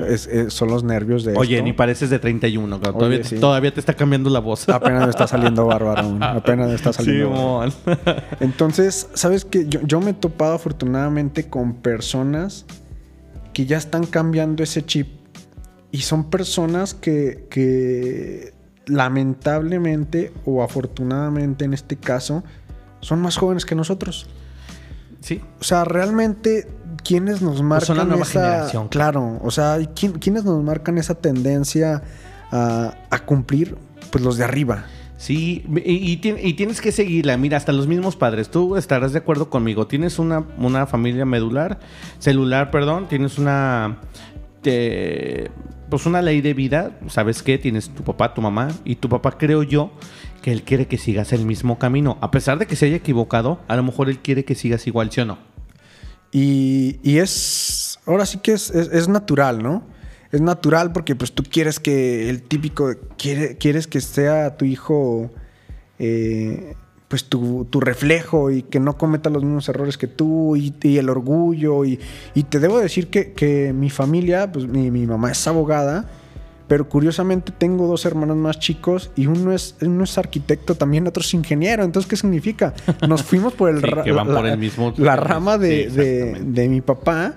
[0.08, 1.38] es- es- son los nervios de Mm.
[1.38, 1.66] Oye, esto.
[1.66, 2.98] ni pareces de 31, cabrón.
[2.98, 3.36] todavía, Oye, sí.
[3.40, 4.68] todavía te está cambiando la voz.
[4.70, 6.18] Apenas me está saliendo bárbaro.
[6.22, 7.28] Apenas me está saliendo.
[7.36, 7.74] Simón.
[8.40, 9.68] Entonces, ¿sabes qué?
[9.68, 12.66] Yo, yo me he topado afortunadamente con personas
[13.54, 15.08] que ya están cambiando ese chip.
[15.92, 18.54] Y son personas que, que
[18.88, 22.44] lamentablemente o afortunadamente en este caso
[23.02, 24.28] son más jóvenes que nosotros.
[25.20, 25.42] Sí.
[25.60, 26.68] O sea, realmente,
[27.04, 28.42] ¿quiénes nos marcan son la nueva esa...
[28.52, 28.88] generación.
[28.90, 32.02] Claro, o sea, ¿quién- ¿quiénes nos marcan esa tendencia
[32.52, 33.78] a, a cumplir?
[34.12, 34.86] Pues los de arriba.
[35.18, 37.38] Sí, y, y tien- y tienes que seguirla.
[37.38, 38.50] Mira, hasta los mismos padres.
[38.50, 39.88] Tú estarás de acuerdo conmigo.
[39.88, 41.80] Tienes una, una familia medular,
[42.20, 43.08] celular, perdón.
[43.08, 44.00] Tienes una.
[44.62, 46.98] pues una ley de vida.
[47.08, 47.58] ¿Sabes qué?
[47.58, 48.70] Tienes tu papá, tu mamá.
[48.84, 49.92] Y tu papá, creo yo,
[50.42, 52.18] que él quiere que sigas el mismo camino.
[52.20, 55.12] A pesar de que se haya equivocado, a lo mejor él quiere que sigas igual,
[55.12, 55.38] ¿sí o no?
[56.32, 59.84] Y, y es, ahora sí que es, es natural, ¿no?
[60.34, 65.30] Es natural porque pues tú quieres que el típico, quiere, quieres que sea tu hijo,
[66.00, 66.74] eh,
[67.08, 70.98] pues tu, tu reflejo y que no cometa los mismos errores que tú y, y
[70.98, 71.86] el orgullo.
[71.86, 72.00] Y,
[72.34, 76.10] y te debo decir que, que mi familia, pues mi, mi mamá es abogada.
[76.68, 81.22] Pero curiosamente tengo dos hermanos más chicos y uno es, uno es arquitecto, también otro
[81.22, 81.84] es ingeniero.
[81.84, 82.74] Entonces, ¿qué significa?
[83.08, 85.90] Nos fuimos por el, Sí, ra- que van la, por el mismo- la rama de,
[85.92, 87.36] Sí, de- de mi papá,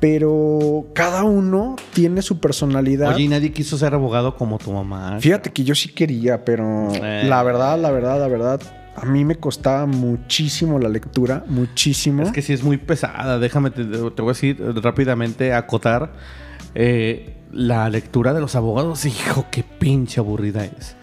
[0.00, 3.14] pero cada uno tiene su personalidad.
[3.14, 5.18] Oye, y nadie quiso ser abogado como tu mamá.
[5.20, 7.24] Fíjate que yo sí quería, pero Eh.
[7.26, 8.60] la verdad, la verdad, la verdad,
[8.96, 12.22] a mí me costaba muchísimo la lectura, muchísimo.
[12.22, 13.38] Es que sí es muy pesada.
[13.38, 16.12] Déjame, te, te voy a decir rápidamente, acotar.
[16.74, 20.96] eh, la lectura de los abogados, hijo, qué pinche aburrida es.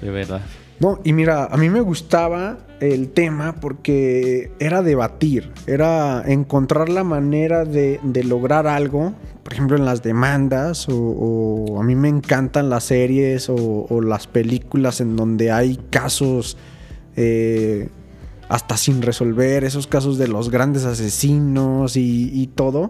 [0.00, 0.40] De verdad.
[0.80, 7.04] No, y mira, a mí me gustaba el tema porque era debatir, era encontrar la
[7.04, 12.84] manera de, lograr algo, por ejemplo en las demandas, o, a mí me encantan las
[12.84, 16.56] series o, las películas en donde hay casos
[17.16, 17.88] eh,
[18.48, 22.88] hasta sin resolver, esos casos de los grandes asesinos y todo.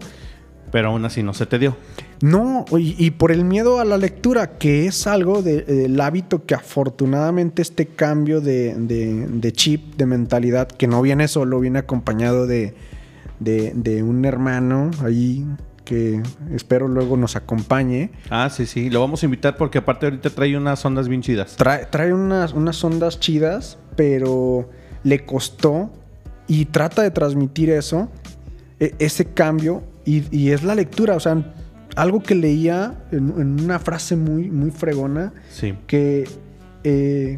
[0.75, 1.77] Pero aún así no se te dio.
[2.19, 6.45] No, y, y por el miedo a la lectura, que es algo de- del hábito
[6.45, 11.79] que afortunadamente este cambio de, de- de chip, de mentalidad, que no viene solo, viene
[11.79, 12.73] acompañado de,
[13.39, 15.45] de- de un hermano ahí
[15.85, 16.21] que
[16.53, 18.11] espero luego nos acompañe.
[18.29, 18.89] Ah, sí, sí.
[18.89, 21.55] Lo vamos a invitar porque aparte ahorita trae unas ondas bien chidas.
[21.55, 24.69] Trae, trae unas, unas ondas chidas, pero
[25.03, 25.89] le costó
[26.47, 28.09] y trata de transmitir eso,
[28.81, 31.43] e- ese cambio, y, y es la lectura, o sea,
[31.95, 35.73] algo que leía en, en una frase muy, muy fregona, Sí.
[35.87, 36.27] que
[36.83, 37.37] eh,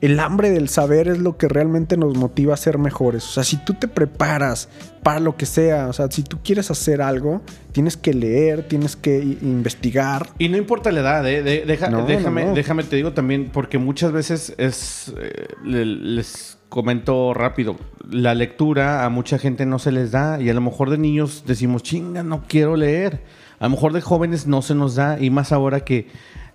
[0.00, 3.24] el hambre del saber es lo que realmente nos motiva a ser mejores.
[3.24, 4.68] O sea, si tú te preparas
[5.02, 7.40] para lo que sea, o sea, si tú quieres hacer algo,
[7.72, 10.26] tienes que leer, tienes que investigar.
[10.38, 11.42] Y no importa la edad, ¿eh?
[11.42, 12.54] De- deja- No, déjame, no, no.
[12.54, 15.12] déjame te digo también, porque muchas veces es.
[15.18, 17.76] eh, les comento rápido.
[18.10, 20.40] La lectura a mucha gente no se les da.
[20.40, 23.22] Y a lo mejor de niños decimos, chinga, no quiero leer.
[23.60, 25.20] A lo mejor de jóvenes no se nos da.
[25.20, 26.08] Y más ahora que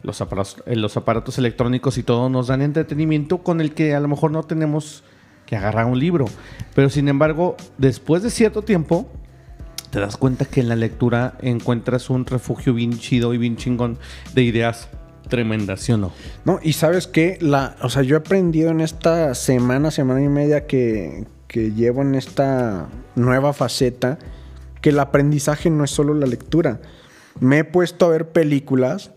[0.04, 4.02] los aparatos, eh, los aparatos electrónicos y todo nos dan entretenimiento con el que a
[4.02, 5.06] lo mejor no tenemos
[5.46, 6.26] que agarrar un libro.
[6.76, 9.10] Pero sin embargo, después de cierto tiempo,
[9.90, 13.98] te das cuenta que en la lectura encuentras un refugio bien chido y bien chingón
[14.34, 14.90] de ideas
[15.30, 16.12] tremendas, ¿sí o no?
[16.44, 20.28] No, y sabes qué, la, o sea, yo he aprendido en esta semana, semana y
[20.28, 24.20] media que, que llevo en esta nueva faceta,
[24.82, 26.80] que el aprendizaje no es solo la lectura.
[27.40, 29.12] Me he puesto a ver películas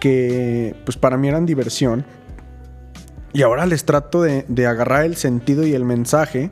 [0.00, 2.04] que, pues para mí eran diversión.
[3.34, 6.50] Y ahora les trato de, de agarrar el sentido y el mensaje.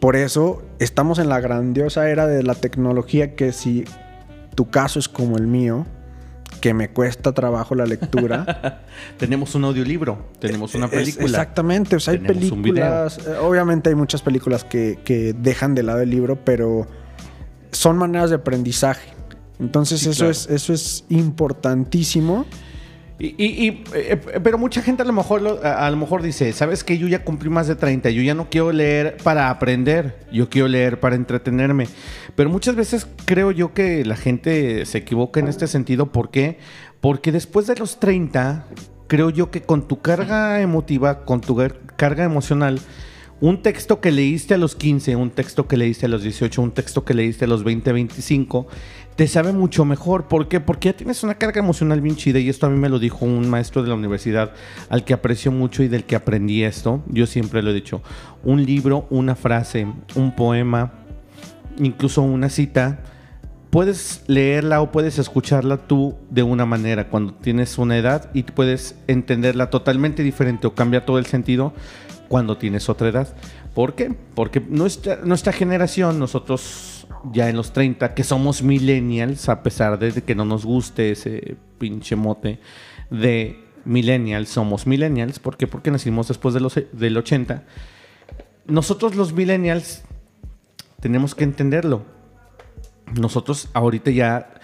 [0.00, 3.84] Por eso estamos en la grandiosa era de la tecnología que si
[4.54, 5.84] tu caso es como el mío,
[6.60, 8.82] que me cuesta trabajo la lectura.
[9.18, 11.26] Tenemos un audiolibro, tenemos una Es- película.
[11.26, 13.18] exactamente, o sea, hay películas.
[13.26, 16.86] eh, Obviamente hay muchas películas que, que dejan de lado el libro, pero
[17.72, 19.10] son maneras de aprendizaje.
[19.58, 20.30] Entonces, Sí, eso, claro.
[20.32, 22.46] es, eso es importantísimo.
[23.18, 26.82] Y, y- y, eh, pero mucha gente a lo mejor a, lo mejor dice, ¿sabes
[26.82, 30.48] que Yo ya cumplí más de 30, yo ya no quiero leer para aprender, yo
[30.48, 31.86] quiero leer para entretenerme.
[32.34, 36.10] Pero muchas veces creo yo que la gente se equivoca en este sentido.
[36.10, 36.58] ¿Por qué?
[37.00, 38.66] Porque después de los 30,
[39.06, 41.56] creo yo que con tu carga emotiva, con tu
[41.96, 42.80] carga emocional,
[43.40, 46.70] un texto que leíste a los 15, un texto que leíste a los 18, un
[46.70, 48.68] texto que leíste a los 20, 25,
[49.16, 50.28] te sabe mucho mejor.
[50.28, 50.60] ¿Por qué?
[50.60, 53.24] Porque ya tienes una carga emocional bien chida y esto a mí me lo dijo
[53.24, 54.52] un maestro de la universidad
[54.88, 57.02] al que aprecio mucho y del que aprendí esto.
[57.08, 58.02] Yo siempre lo he dicho.
[58.44, 60.92] Un libro, una frase, un poema,
[61.78, 63.00] incluso una cita,
[63.70, 68.96] puedes leerla o puedes escucharla tú de una manera cuando tienes una edad y puedes
[69.06, 71.72] entenderla totalmente diferente o cambiar todo el sentido
[72.28, 73.34] cuando tienes otra edad.
[73.74, 74.14] ¿Por qué?
[74.34, 76.91] Porque nuestra, nuestra generación, nosotros
[77.32, 81.56] ya en los 30, que somos millennials, a pesar de que no nos guste ese
[81.78, 82.58] pinche mote
[83.10, 85.38] de millennials, somos millennials.
[85.38, 85.66] ¿Por qué?
[85.66, 87.64] Porque nacimos después del 80.
[88.66, 90.02] Nosotros los millennials
[91.00, 92.02] tenemos que entenderlo.
[93.18, 94.54] Nosotros ahorita ya,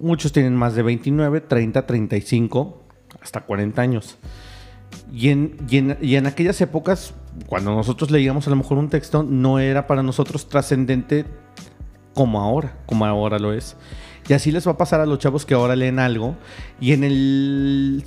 [0.00, 2.82] muchos tienen más de 29, 30, 35,
[3.20, 4.18] hasta 40 años.
[5.12, 5.56] Y en-
[6.00, 7.14] y en aquellas épocas,
[7.46, 11.24] cuando nosotros leíamos a lo mejor un texto, no era para nosotros trascendente
[12.14, 13.76] como ahora, como ahora lo es.
[14.28, 16.36] Y así les va a pasar a los chavos que ahora leen algo
[16.80, 18.04] y en el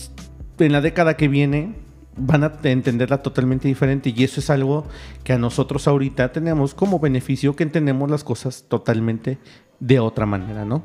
[0.57, 1.75] en la década que viene
[2.17, 4.85] van a entenderla totalmente diferente y eso es algo
[5.23, 9.37] que a nosotros ahorita tenemos como beneficio que entendemos las cosas totalmente
[9.79, 10.81] de otra manera, ¿no?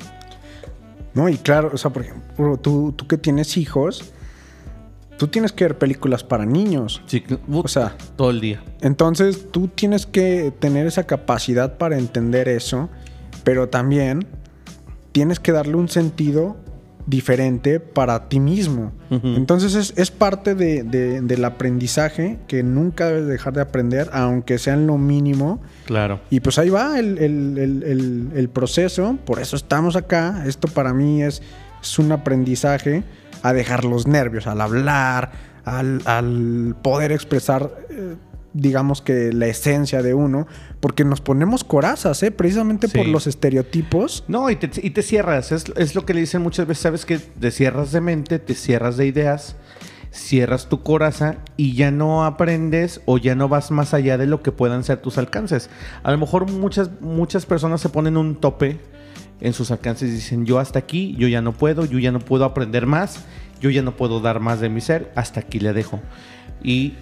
[1.15, 4.13] No, y claro, o sea, por ejemplo, tú, tú que tienes hijos,
[5.19, 7.03] tú tienes que ver películas para niños.
[7.07, 8.63] Sí, O sea, todo el día.
[8.81, 12.91] entonces tú tienes que tener esa capacidad para entender eso,
[13.45, 14.27] pero también
[15.13, 16.57] tienes que darle un sentido
[17.05, 18.93] diferente para ti mismo.
[19.11, 24.57] Entonces es, es parte de- de- del aprendizaje que nunca debes dejar de aprender, aunque
[24.59, 25.61] sea en lo mínimo.
[25.85, 26.21] Claro.
[26.31, 30.45] Y pues ahí va el, el- el- el- el proceso, por eso estamos acá.
[30.47, 31.43] Esto para mí es,
[31.83, 33.03] es un aprendizaje
[33.43, 35.33] a dejar los nervios al hablar,
[35.65, 38.15] al, al poder expresar, eh,
[38.55, 40.47] digamos que la esencia de uno,
[40.81, 42.31] porque nos ponemos corazas, ¿eh?
[42.31, 44.25] precisamente por los estereotipos.
[44.29, 45.53] No, y te, y te cierras.
[45.53, 46.83] Es, es lo que le dicen muchas veces.
[46.83, 49.57] Sabes que te cierras de mente, te cierras de ideas,
[50.13, 54.43] cierras tu coraza y ya no aprendes o ya no vas más allá de lo
[54.43, 55.71] que puedan ser tus alcances.
[56.03, 58.79] A lo mejor muchas, muchas personas se ponen un tope
[59.41, 62.21] en sus alcances y dicen, yo hasta aquí, yo ya no puedo, yo ya no
[62.21, 63.25] puedo aprender más,
[63.61, 66.01] yo ya no puedo dar más de mi ser, hasta aquí le dejo.
[66.63, 66.95] Y,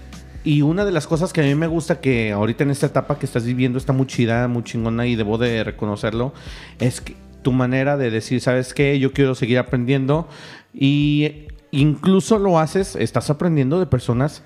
[0.44, 3.18] y una de las cosas que a mí me gusta que ahorita en esta etapa
[3.18, 6.32] que estás viviendo está muy chida, muy chingona y debo de reconocerlo,
[6.78, 8.98] es que tu manera de decir, ¿sabes qué?
[8.98, 10.28] Yo quiero seguir aprendiendo
[10.72, 14.42] y incluso lo haces, estás aprendiendo de personas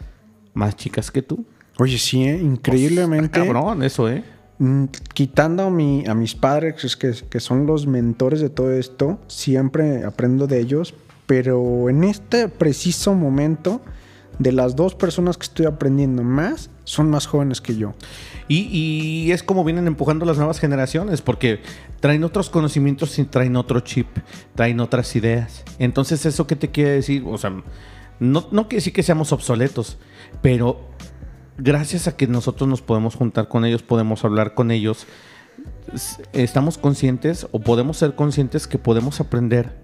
[0.53, 1.45] más chicas que tú.
[1.79, 2.39] Oye, sí, ¿eh?
[2.41, 3.27] increíblemente.
[3.27, 4.23] Está cabrón, eso, ¿eh?
[4.59, 8.73] Mm, Quitando a, mi, a mis padres, es que, que son los mentores de todo
[8.73, 10.95] esto, siempre aprendo de ellos,
[11.27, 13.81] pero en este preciso momento,
[14.39, 17.95] de las dos personas que estoy aprendiendo más, son más jóvenes que yo.
[18.49, 21.61] Y, es como vienen empujando las nuevas generaciones, porque
[22.01, 24.07] traen otros conocimientos y traen otro chip,
[24.55, 25.65] traen otras ideas.
[25.79, 27.25] Entonces, ¿eso qué te quiere decir?
[27.27, 27.51] O sea,
[28.21, 29.99] no, no quiere decir que seamos obsoletos,
[30.43, 30.81] pero
[31.57, 35.07] gracias a que nosotros nos podemos juntar con ellos, podemos hablar con ellos,
[36.33, 39.79] estamos conscientes o podemos ser conscientes que podemos aprender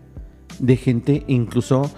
[0.59, 1.91] de gente incluso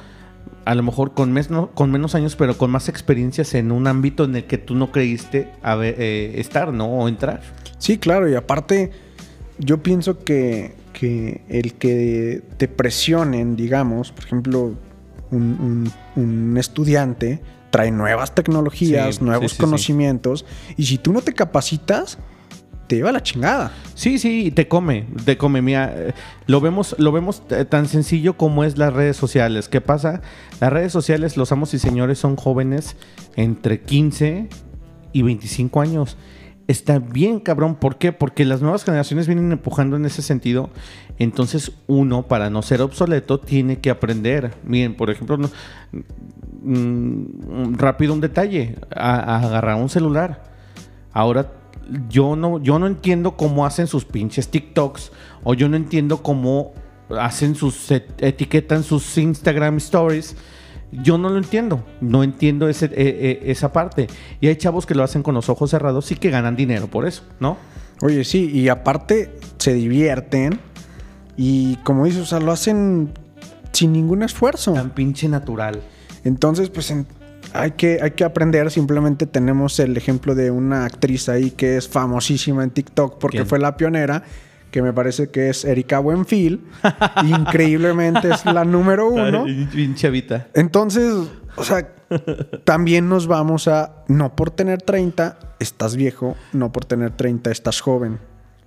[0.65, 3.87] a lo mejor con, mes- no- con menos años, pero con más experiencias en un
[3.87, 6.87] ámbito en el que tú no creíste eh, estar, ¿no?
[6.87, 7.41] O entrar.
[7.79, 8.93] Sí, claro, y aparte,
[9.59, 14.75] yo pienso que, que el que te presionen, digamos, por ejemplo,
[15.31, 17.41] un, un- un estudiante
[17.71, 19.61] trae nuevas tecnologías, Sí, nuevos sí, sí, sí.
[19.63, 20.45] conocimientos,
[20.77, 22.19] y si tú no te capacitas,
[22.93, 23.73] te lleva la chingada.
[23.95, 25.63] Sí, sí, te come, te come.
[25.63, 26.13] Mira, eh,
[26.47, 29.71] lo vemos, lo vemos t- tan sencillo como es las redes sociales.
[29.71, 30.21] ¿Qué pasa?
[30.61, 32.97] Las redes sociales, los amos y señores son jóvenes
[33.35, 34.51] entre 15
[35.15, 36.19] y 25 años.
[36.69, 37.77] Está bien, cabrón.
[37.77, 38.13] ¿Por qué?
[38.13, 40.69] Porque las nuevas generaciones vienen empujando en ese sentido.
[41.19, 44.53] Entonces, uno, para no ser obsoleto, tiene que aprender.
[44.65, 45.51] Miren, por ejemplo, no-
[46.63, 48.77] mm, rápido un detalle.
[48.95, 50.45] A agarrar un celular.
[51.15, 51.53] Ahora,
[52.09, 55.13] yo no, yo no entiendo cómo hacen sus pinches TikToks.
[55.45, 56.73] O yo no entiendo cómo
[57.19, 60.37] hacen sus et- etiquetan sus Instagram stories.
[60.93, 61.85] Yo no lo entiendo.
[62.01, 64.07] No entiendo ese, eh, eh, esa parte.
[64.41, 67.07] Y hay chavos que lo hacen con los ojos cerrados y que ganan dinero por
[67.07, 67.57] eso, ¿no?
[68.03, 70.59] Oye, sí, y aparte se divierten,
[71.37, 73.13] y como dices, o sea, lo hacen
[73.73, 74.73] sin ningún esfuerzo.
[74.75, 75.81] Tan pinche natural.
[76.25, 77.07] Entonces, pues en-
[77.53, 78.71] hay, que, hay que aprender.
[78.71, 83.49] Simplemente tenemos el ejemplo de una actriz ahí que es famosísima en TikTok porque ¿Quién?
[83.49, 84.23] fue la pionera,
[84.71, 86.65] que me parece que es Erika Buenfil.
[87.25, 89.45] Increíblemente es la número uno.
[89.45, 90.49] Bien chavita.
[90.55, 91.13] Entonces,
[91.57, 91.89] o sea,
[92.65, 97.81] también nos vamos a, no por tener 30, estás viejo, no por tener 30, estás
[97.81, 98.19] joven.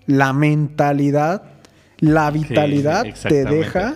[0.07, 1.43] La mentalidad,
[1.99, 3.95] la vitalidad te deja,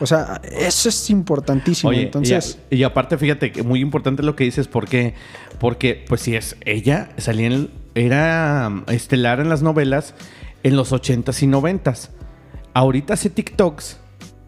[0.00, 1.90] o sea, eso es importantísimo.
[1.90, 5.14] Oye, Entonces, y, a- y aparte, fíjate que muy importante lo que dices, porque,
[5.58, 10.14] porque pues si es ella, salía en el- era um, estelar en las novelas
[10.62, 12.10] en los 80s y 90s.
[12.74, 13.98] Ahorita hace TikToks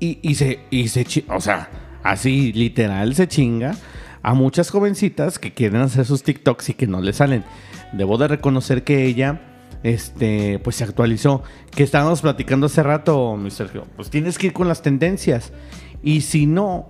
[0.01, 1.69] y, y se, y se, o sea,
[2.03, 3.75] así literal se chinga
[4.23, 7.45] a muchas jovencitas que quieren hacer sus TikToks y que no le salen.
[7.93, 9.52] Debo de reconocer que ella,
[9.83, 11.43] este, pues se actualizó.
[11.71, 13.87] Que estábamos platicando hace rato, mi Sergio.
[13.97, 15.53] Pues tienes que ir con las tendencias.
[16.03, 16.89] Y si no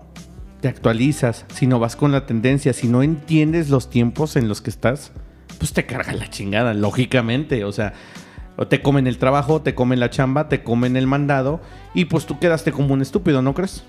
[0.61, 4.61] te actualizas, si no vas con la tendencia, si no entiendes los tiempos en los
[4.61, 5.12] que estás,
[5.59, 7.64] pues te carga la chingada, lógicamente.
[7.64, 7.93] O sea,
[8.68, 11.61] te comen el trabajo, te comen la chamba, te comen el mandado
[11.95, 13.84] y pues tú quedaste como un estúpido, ¿no crees?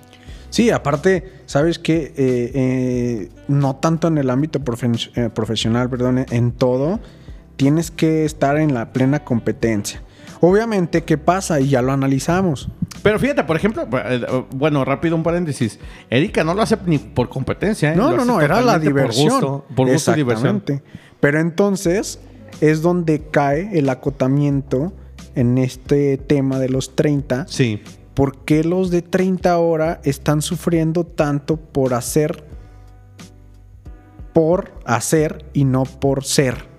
[0.50, 4.60] Sí, aparte, sabes que no tanto en el ámbito
[5.16, 7.00] eh, profesional, perdón, en todo,
[7.56, 10.02] tienes que estar en la plena competencia.
[10.40, 11.60] Obviamente, ¿qué pasa?
[11.60, 12.68] Y ya lo analizamos.
[13.02, 15.78] Pero fíjate, por ejemplo, eh, bueno, rápido un paréntesis.
[16.10, 17.92] Erika no lo hace ni por competencia.
[17.92, 17.96] ¿eh?
[17.96, 19.28] No, Lo no, no, era la diversión.
[19.28, 20.56] Por gusto, por gusto y diversión.
[20.56, 20.84] Exactamente.
[21.20, 22.20] Pero entonces
[22.60, 24.92] es donde cae el acotamiento
[25.34, 27.46] en este tema de los 30.
[27.48, 27.82] Sí.
[28.14, 32.44] ¿Por qué los de 30 ahora están sufriendo tanto por hacer,
[34.32, 36.73] por hacer y no por ser?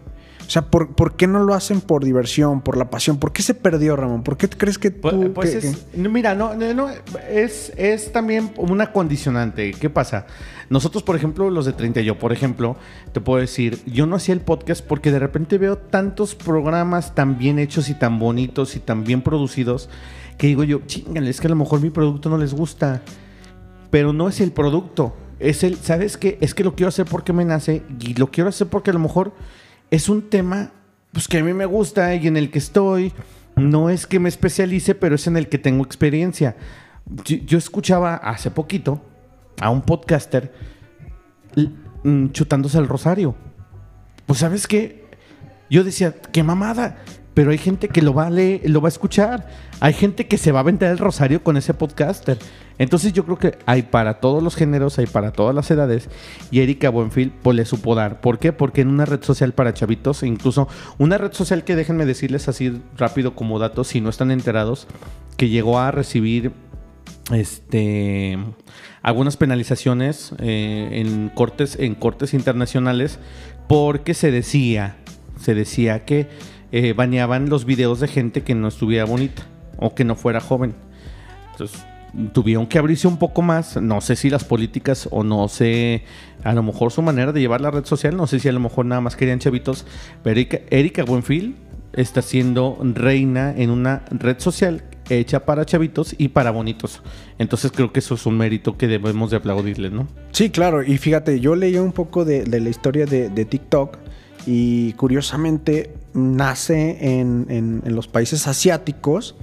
[0.46, 3.18] O sea, ¿por, por qué no lo hacen por diversión, por la pasión?
[3.18, 4.22] ¿Por qué se perdió, Ramón?
[4.24, 5.34] ¿Por qué crees que Pues, tú...
[5.34, 6.88] pues que- es, no, mira, no, no, no,
[7.30, 9.72] es, es también una condicionante.
[9.72, 10.28] ¿Qué pasa?
[10.70, 12.76] Nosotros, por ejemplo, los de 30, yo, por ejemplo,
[13.12, 17.38] te puedo decir, yo no hacía el podcast porque de repente veo tantos programas tan
[17.40, 19.90] bien hechos y tan bonitos y tan bien producidos
[20.38, 23.02] que digo yo, chingale, es que a lo mejor mi producto no les gusta.
[23.90, 25.16] Pero no es el producto.
[25.40, 26.38] Es el, ¿sabes qué?
[26.42, 29.00] Es que lo quiero hacer porque me nace y lo quiero hacer porque a lo
[29.00, 29.34] mejor
[29.92, 30.72] es un tema
[31.12, 33.14] pues que a mí me gusta y en el que estoy.
[33.56, 36.58] No es que me especialice, pero es en el que tengo experiencia.
[37.24, 39.02] Yo, escuchaba hace poquito
[39.62, 40.54] a un podcaster
[42.04, 43.34] mm, chutándose el rosario.
[44.26, 45.06] Pues sabes qué?
[45.70, 46.98] Yo decía, qué mamada.
[47.34, 49.48] Pero hay gente que lo va a leer, lo va a escuchar.
[49.80, 52.38] Hay gente que se va a aventar el rosario con ese podcaster.
[52.78, 56.10] Entonces yo creo que hay para todos los géneros, hay para todas las edades.
[56.52, 58.22] Y Erika Buenfil pues le supo dar.
[58.22, 58.54] ¿Por qué?
[58.54, 60.68] Porque en una red social para chavitos, e incluso
[60.98, 64.88] una red social que déjenme decirles así rápido como datos, si no están enterados,
[65.38, 66.52] que llegó a recibir
[67.32, 68.38] este
[69.02, 73.18] algunas penalizaciones eh, en cortes en cortes internacionales
[73.68, 74.98] porque se decía
[75.40, 76.28] se decía que
[76.72, 79.44] eh, baneaban los videos de gente que no estuviera bonita
[79.78, 80.76] o que no fuera joven
[81.52, 81.84] entonces
[82.34, 86.04] tuvieron que abrirse un poco más no sé si las políticas o no sé
[86.44, 88.60] a lo mejor su manera de llevar la red social no sé si a lo
[88.60, 89.86] mejor nada más querían chavitos
[90.24, 91.56] pero Erika, Erika Buenfil
[91.94, 97.02] está siendo reina en una red social hecha para chavitos y para bonitos.
[97.38, 100.08] Entonces creo que eso es un mérito que debemos de aplaudirle, ¿no?
[100.32, 100.84] Sí, claro.
[100.84, 103.98] Y fíjate, yo leí un poco de, la historia de, TikTok
[104.46, 109.36] y curiosamente nace en los países asiáticos.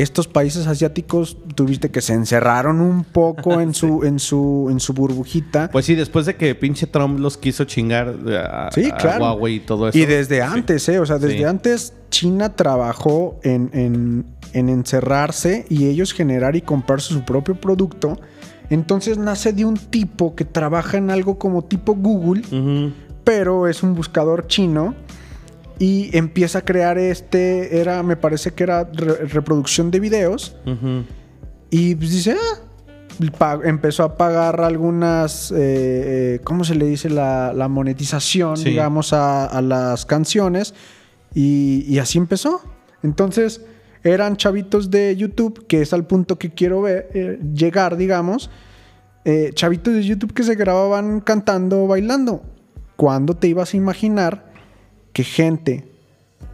[0.00, 4.92] Estos países asiáticos tuviste que se encerraron un poco en su, en su, en su
[4.92, 5.70] burbujita.
[5.72, 9.18] Pues sí, después de que pinche Trump los quiso chingar a, Sí, a.
[9.18, 9.98] Huawei y todo eso.
[9.98, 10.40] Y desde Sí.
[10.42, 10.98] antes, ¿eh?
[11.00, 14.24] O sea, desde antes China trabajó en, en-
[14.54, 18.18] en encerrarse y ellos generar y comprar su propio producto.
[18.70, 22.42] Entonces nace de un tipo que trabaja en algo como tipo Google,
[23.24, 24.94] pero es un buscador chino
[25.78, 30.56] y empieza a crear este, era, me parece que era re- reproducción de videos
[31.70, 32.36] y pues dice,
[33.40, 37.10] ah, empezó a pagar algunas, eh, eh, ¿cómo se le dice?
[37.10, 38.70] La, la monetización, Sí.
[38.70, 40.74] digamos, a, a las canciones.
[41.34, 42.62] Y, y así empezó.
[43.02, 43.60] Entonces,
[44.02, 48.50] eran chavitos de YouTube, que es al punto que quiero ver, eh, llegar, digamos.
[49.24, 52.42] eh, chavitos de YouTube que se grababan cantando o bailando.
[52.96, 54.47] ¿Cuándo te ibas a imaginar
[55.18, 55.84] que gente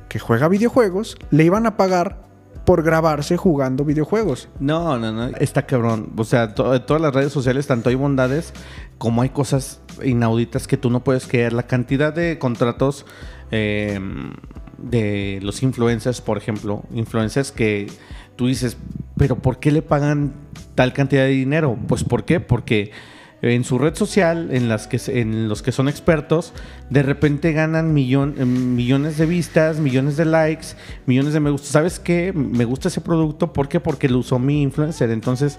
[0.08, 2.24] que juega videojuegos le iban a pagar
[2.64, 4.48] por grabarse jugando videojuegos?
[4.58, 5.26] No, no, no.
[5.36, 6.14] Está cabrón.
[6.16, 8.54] O sea, to- todas las redes sociales, tanto hay bondades
[8.96, 11.52] como hay cosas inauditas que tú no puedes creer.
[11.52, 13.04] La cantidad de contratos
[13.50, 14.00] eh,
[14.78, 17.90] de los influencers, por ejemplo, influencers que
[18.36, 18.78] tú dices,
[19.18, 20.32] pero ¿por qué le pagan
[20.74, 21.76] tal cantidad de dinero?
[21.86, 22.40] Pues ¿por qué?
[22.40, 22.92] Porque
[23.50, 26.54] en su red social, en las que en los que son expertos,
[26.88, 30.68] de repente ganan eh, millones de vistas, millones de likes,
[31.04, 31.68] millones de me gusta.
[31.68, 32.32] ¿Sabes qué?
[32.32, 33.80] Me gusta ese producto, ¿por qué?
[33.80, 35.10] Porque lo usó mi influencer.
[35.10, 35.58] Entonces,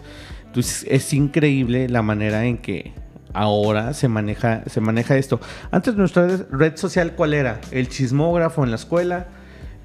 [0.56, 2.94] es increíble la manera en que
[3.34, 5.40] ahora se maneja, se maneja esto.
[5.70, 7.62] Antes nuestra red social, ¿cuál era?
[7.70, 9.28] El chismógrafo en la escuela.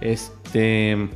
[0.00, 1.08] Este.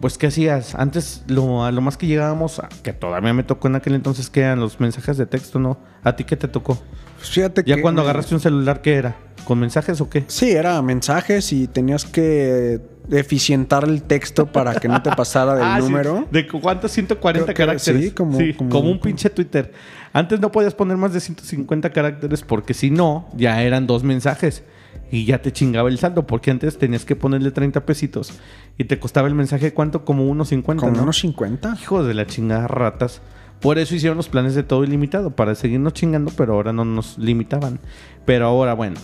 [0.00, 0.74] Pues, ¿qué hacías?
[0.74, 4.28] Antes, lo, a lo más que llegábamos, a- que todavía me tocó en aquel entonces,
[4.30, 5.78] que eran los mensajes de texto, ¿no?
[6.04, 6.78] ¿A ti qué te tocó?
[7.16, 9.16] Pues fíjate Ya que- cuando agarraste un celular, ¿qué era?
[9.44, 10.24] ¿Con mensajes o qué?
[10.26, 12.80] Sí, era mensajes y tenías que
[13.10, 15.82] eficientar el texto para que no te pasara del Ah, sí.
[15.86, 16.26] número.
[16.30, 16.90] ¿De cu- cuántos?
[16.92, 18.02] 140 Creo que caracteres.
[18.04, 19.72] sí, como- como, como- un pinche Twitter.
[20.12, 24.62] Antes no podías poner más de 150 caracteres porque si no, ya eran dos mensajes.
[25.10, 28.32] Y ya te chingaba el saldo, porque antes tenías que ponerle 30 pesitos.
[28.78, 30.04] Y te costaba el mensaje, ¿cuánto?
[30.04, 31.02] Como unos 50, Como ¿no?
[31.02, 31.76] unos 50.
[31.80, 33.22] Hijos de la chingada ratas.
[33.60, 37.16] Por eso hicieron los planes de todo ilimitado, para seguirnos chingando, pero ahora no nos
[37.18, 37.80] limitaban.
[38.24, 38.96] Pero ahora, bueno,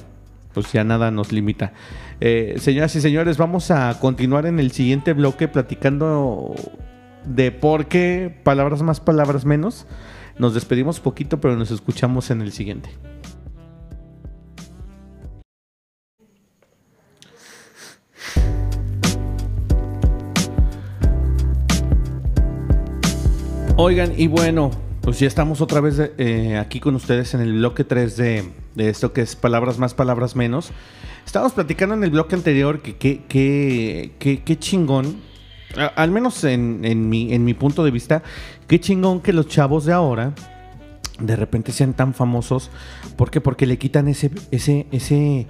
[0.53, 1.73] pues ya nada nos limita.
[2.21, 6.55] Eh, señoras y señores, vamos a continuar en el siguiente bloque platicando
[7.25, 9.87] de por qué palabras más, palabras menos.
[10.39, 12.91] Nos despedimos poquito, pero nos escuchamos en el siguiente.
[23.85, 24.71] Oigan, y bueno,
[25.01, 29.13] pues ya estamos otra vez eh, aquí con ustedes en el bloque 3 de, esto
[29.13, 30.71] que es palabras más, palabras menos.
[31.27, 32.95] Estábamos platicando en el bloque anterior que
[33.27, 35.17] qué chingón,
[35.97, 38.23] al menos en, mi, en mi punto de vista,
[38.69, 40.33] qué chingón que los chavos de ahora
[41.19, 42.71] de repente sean tan famosos.
[43.17, 43.41] ¿Por qué?
[43.41, 45.49] Porque le quitan ese, ese, ese,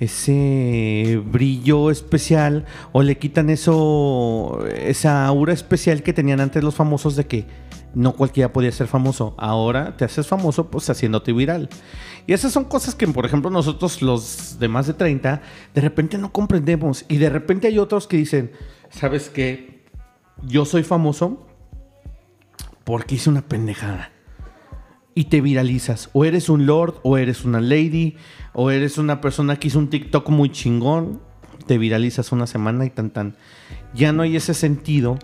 [0.00, 7.14] ese brillo especial o le quitan eso, esa aura especial que tenían antes los famosos
[7.14, 7.63] de que
[7.94, 9.34] no cualquiera podía ser famoso.
[9.38, 11.68] Ahora te haces famoso pues haciéndote viral.
[12.26, 15.42] Y esas son cosas que, por ejemplo, nosotros los de más de 30,
[15.74, 17.04] de repente no comprendemos.
[17.08, 18.52] Y de repente hay otros que dicen,
[18.90, 19.84] ¿sabes qué?
[20.42, 21.46] Yo soy famoso
[22.84, 24.10] porque hice una pendejada.
[25.14, 26.10] Y te viralizas.
[26.12, 28.16] O eres un lord, o eres una lady,
[28.52, 31.20] o eres una persona que hizo un TikTok muy chingón.
[31.66, 33.36] Te viralizas una semana y tan tan.
[33.94, 35.18] Ya no hay ese sentido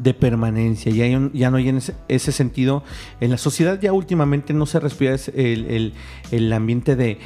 [0.00, 2.82] de permanencia, ya, ya no hay en ese, sentido.
[3.20, 5.92] En la sociedad ya últimamente no se respira el,
[6.30, 7.18] el, ambiente de,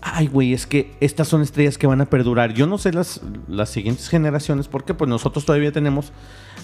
[0.00, 2.54] ay, güey, es que estas son estrellas que van a perdurar.
[2.54, 6.12] Yo no sé las, las siguientes generaciones, porque pues nosotros todavía tenemos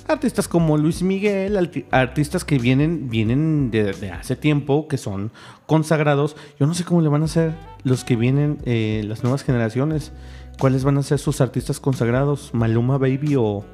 [0.09, 1.59] artistas como Luis Miguel,
[1.91, 5.33] artistas que vienen, vienen de, hace tiempo, que son
[5.66, 6.35] consagrados.
[6.59, 7.53] Yo no sé cómo le van a hacer
[7.85, 10.12] los que vienen, eh, las nuevas generaciones.
[10.59, 12.55] ¿Cuáles van a ser sus artistas consagrados?
[12.55, 13.64] ¿Maluma Baby o,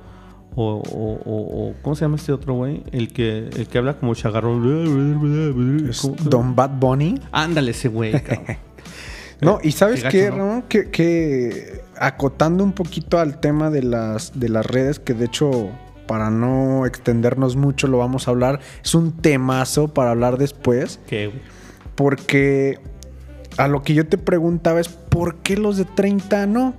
[0.57, 0.83] o,
[1.25, 2.83] o, ¿cómo se llama este otro güey?
[2.93, 5.91] El que, el que habla como chagarrón.
[6.25, 7.21] Don Bad Bunny.
[7.33, 8.13] Ándale ese güey,
[9.41, 10.33] No, y sabes qué,
[10.69, 15.71] Que, que, acotando un poquito al tema de las, de las redes, que de hecho,
[16.07, 18.61] para no extendernos mucho, lo vamos a hablar.
[18.83, 21.01] Es un temazo para hablar después.
[21.07, 21.31] ¿Qué?
[21.95, 22.79] Porque
[23.59, 26.75] a lo que yo te preguntaba es, ¿por qué los de 30 no?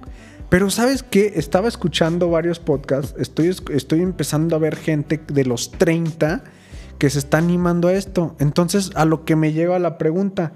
[0.56, 5.70] Pero sabes qué, estaba escuchando varios podcasts, estoy, estoy empezando a ver gente de los
[5.72, 6.46] 30
[6.98, 8.38] que se está animando a esto.
[8.40, 10.54] Entonces, a lo que me lleva la pregunta,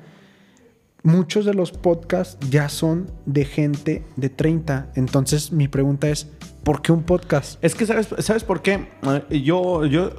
[1.04, 4.91] muchos de los podcasts ya son de gente de 30.
[4.95, 6.28] Entonces, mi pregunta es,
[6.64, 7.58] ¿Por qué un podcast?
[7.64, 8.89] Es que, ¿sabes, ¿sabes por qué?
[9.30, 10.12] Eh, yo, yo,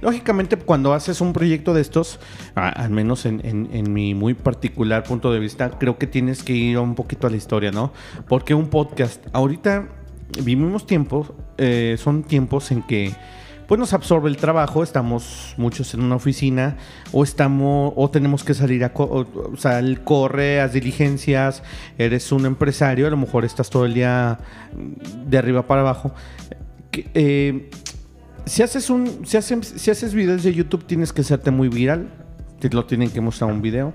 [0.00, 2.20] lógicamente, cuando haces un proyecto de estos,
[2.54, 6.94] al menos en, mi muy particular punto de vista, creo que tienes que ir un
[6.94, 7.92] poquito a la historia, ¿no?
[8.28, 9.88] Porque un podcast, ahorita
[10.42, 13.12] vivimos tiempos, eh, son tiempos en que
[13.70, 16.76] pues nos absorbe el trabajo, estamos muchos en una oficina
[17.12, 21.62] o estamos o tenemos que salir a o, sal, corre, haz diligencias,
[21.96, 24.40] eres un empresario, a lo mejor estás todo el día
[25.24, 26.12] de arriba para abajo.
[27.14, 27.70] Eh,
[28.44, 32.10] si haces un si haces, si haces videos de YouTube tienes que hacerte muy viral,
[32.58, 33.94] te lo tienen que mostrar un video.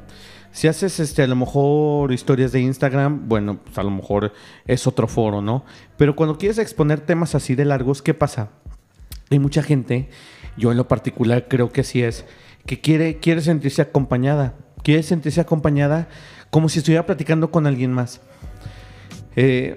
[0.53, 4.31] Si haces este, a lo mejor historias de Instagram, bueno, pues a lo mejor
[4.67, 5.65] es otro foro, ¿no?
[5.97, 8.51] Pero cuando quieres exponer temas así de largos, ¿qué pasa?
[9.31, 10.09] Hay mucha gente,
[10.57, 12.25] yo en lo particular creo que así es,
[12.65, 14.55] que quiere, quiere sentirse acompañada.
[14.83, 16.07] Quiere sentirse acompañada
[16.51, 18.21] como si estuviera platicando con alguien más.
[19.35, 19.75] Eh,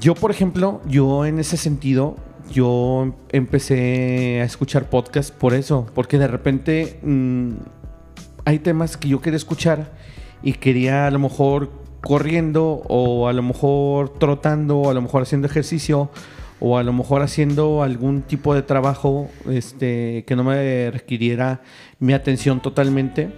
[0.00, 2.16] yo, por ejemplo, yo en ese sentido,
[2.52, 7.52] yo empecé a escuchar podcasts por eso, porque de repente mm,
[8.44, 9.92] hay temas que yo quería escuchar
[10.42, 11.70] y quería a lo mejor
[12.00, 16.10] corriendo o a lo mejor trotando o a lo mejor haciendo ejercicio
[16.60, 21.60] o a lo mejor haciendo algún tipo de trabajo este, que no me requiriera
[21.98, 23.30] mi atención totalmente,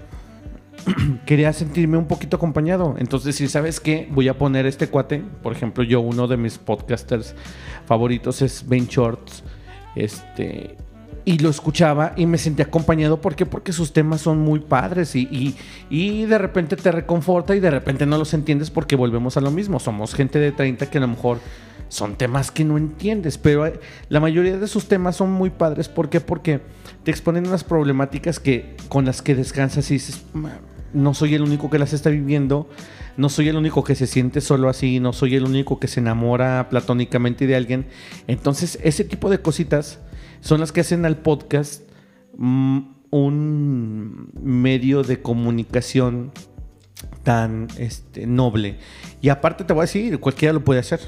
[1.27, 2.95] quería sentirme un poquito acompañado.
[2.99, 5.23] Entonces, si sabes qué, voy a poner este cuate.
[5.43, 7.35] Por ejemplo, yo, uno de mis podcasters
[7.87, 9.43] favoritos es Ben Shorts.
[9.95, 10.77] Este,
[11.31, 13.21] y lo escuchaba y me sentía acompañado.
[13.21, 13.47] ¿Por qué?
[13.47, 15.55] Porque sus temas son muy padres y,
[15.89, 19.53] y, de repente te reconforta y de repente no los entiendes porque volvemos a lo
[19.53, 19.79] mismo.
[19.79, 21.39] Somos gente de 30 que a lo mejor
[21.89, 23.73] son temas que no entiendes, pero
[24.09, 25.89] la mayoría de sus temas son muy padres.
[25.89, 26.21] ¿Por qué?
[26.21, 26.63] Porque
[27.05, 30.23] te exponen unas problemáticas que, con las que descansas y dices,
[30.93, 32.69] no soy el único que las está viviendo,
[33.17, 36.01] no soy el único que se siente solo así, no soy el único que se
[36.01, 37.87] enamora platónicamente de alguien.
[38.27, 40.01] Entonces, ese tipo de cositas
[40.41, 41.83] son las que hacen al podcast
[42.37, 42.81] mm,
[43.11, 46.33] un medio de comunicación
[47.23, 48.79] tan este, noble.
[49.21, 51.01] Y aparte te voy a decir, cualquiera lo puede hacer.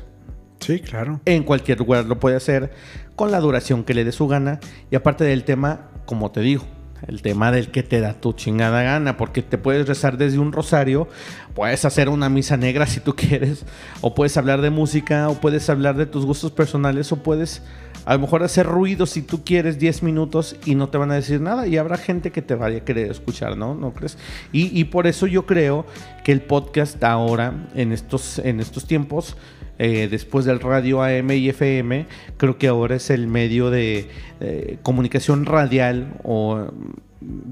[0.61, 1.21] Sí, claro.
[1.25, 2.73] En cualquier lugar lo puede hacer
[3.17, 4.61] con la duración que le dé su gana.
[4.91, 6.65] Y aparte del tema, como te digo,
[7.09, 10.53] el tema del que te da tu chingada gana, porque te puedes rezar desde un
[10.53, 11.09] rosario,
[11.55, 13.65] puedes hacer una misa negra si tú quieres,
[14.01, 17.63] o puedes hablar de música, o puedes hablar de tus gustos personales, o puedes
[18.05, 21.15] a lo mejor hacer ruido si tú quieres 10 minutos y no te van a
[21.15, 23.75] decir nada, y habrá gente que te vaya a querer escuchar, ¿no?
[23.75, 24.19] ¿No crees?
[24.53, 25.87] Y, y por eso yo creo
[26.25, 29.37] que el podcast ahora, en estos, en estos tiempos,
[29.79, 34.09] eh, después del radio AM y FM, creo que ahora es el medio de
[34.41, 36.69] eh, comunicación radial o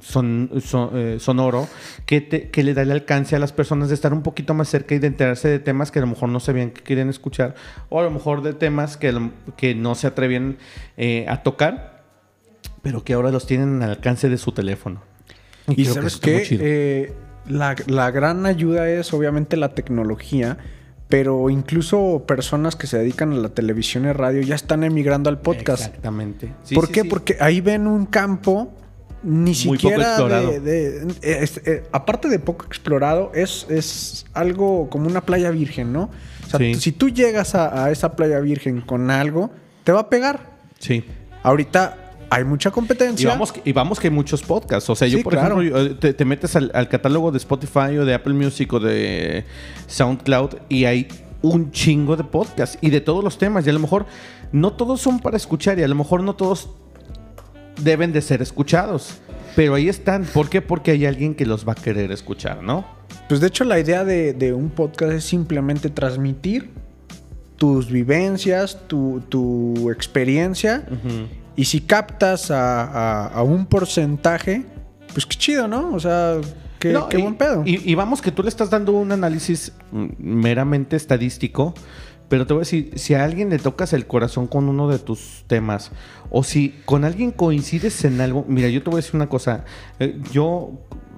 [0.03, 0.51] son,
[0.95, 1.69] eh, sonoro
[2.07, 4.99] que, le da el alcance a las personas de estar un poquito más cerca y
[4.99, 7.55] de enterarse de temas que a lo mejor no sabían que querían escuchar
[7.89, 10.59] o a lo mejor de temas que, que no se atrevían
[10.97, 12.03] eh, a tocar,
[12.83, 15.03] pero que ahora los tienen al alcance de su teléfono.
[15.69, 17.13] Y, sabes que eh,
[17.49, 20.59] la, la gran ayuda es obviamente la tecnología
[21.11, 25.41] pero incluso personas que se dedican a la televisión y radio ya están emigrando al
[25.41, 25.87] podcast.
[25.87, 26.55] Exactamente.
[26.73, 27.05] ¿Por qué?
[27.05, 28.73] Porque ahí ven un campo
[29.23, 35.93] ni siquiera De, eh, aparte de poco explorado, es, es algo como una playa virgen,
[35.93, 36.11] ¿no?
[36.47, 39.51] O sea, si tú llegas a, esa playa virgen con algo,
[39.85, 40.59] te va a pegar.
[40.79, 41.05] Sí.
[41.43, 41.97] Ahorita
[42.31, 43.25] hay mucha competencia.
[43.25, 44.89] Y vamos, y vamos que hay muchos podcasts.
[44.91, 48.35] O sea, yo, por ejemplo, eh, te, metes al, catálogo de Spotify o de Apple
[48.35, 49.45] Music o de
[49.87, 51.09] SoundCloud y hay
[51.43, 53.67] un chingo de podcasts y de todos los temas.
[53.67, 54.07] Y a lo mejor
[54.53, 56.71] no todos son para escuchar y a lo mejor no todos
[57.83, 59.19] deben de ser escuchados.
[59.57, 60.25] Pero ahí están.
[60.25, 60.63] ¿Por qué?
[60.63, 62.85] Porque hay alguien que los va a querer escuchar, ¿no?
[63.29, 66.71] Pues de hecho la idea de, un podcast es simplemente transmitir
[67.57, 70.85] tus vivencias, tu, experiencia.
[71.57, 74.65] Y si captas a, un porcentaje,
[75.13, 75.93] pues qué chido, ¿no?
[75.93, 76.41] O sea,
[76.79, 77.63] qué, buen pedo.
[77.67, 81.75] Y, y, vamos que tú le estás dando un análisis mm, meramente estadístico
[82.31, 85.01] pero te voy a decir, si a alguien le tocas el corazón con uno de
[85.01, 85.91] tus temas,
[86.31, 89.65] o si con alguien coincides en algo, mira, yo te voy a decir una cosa,
[89.99, 90.71] eh, yo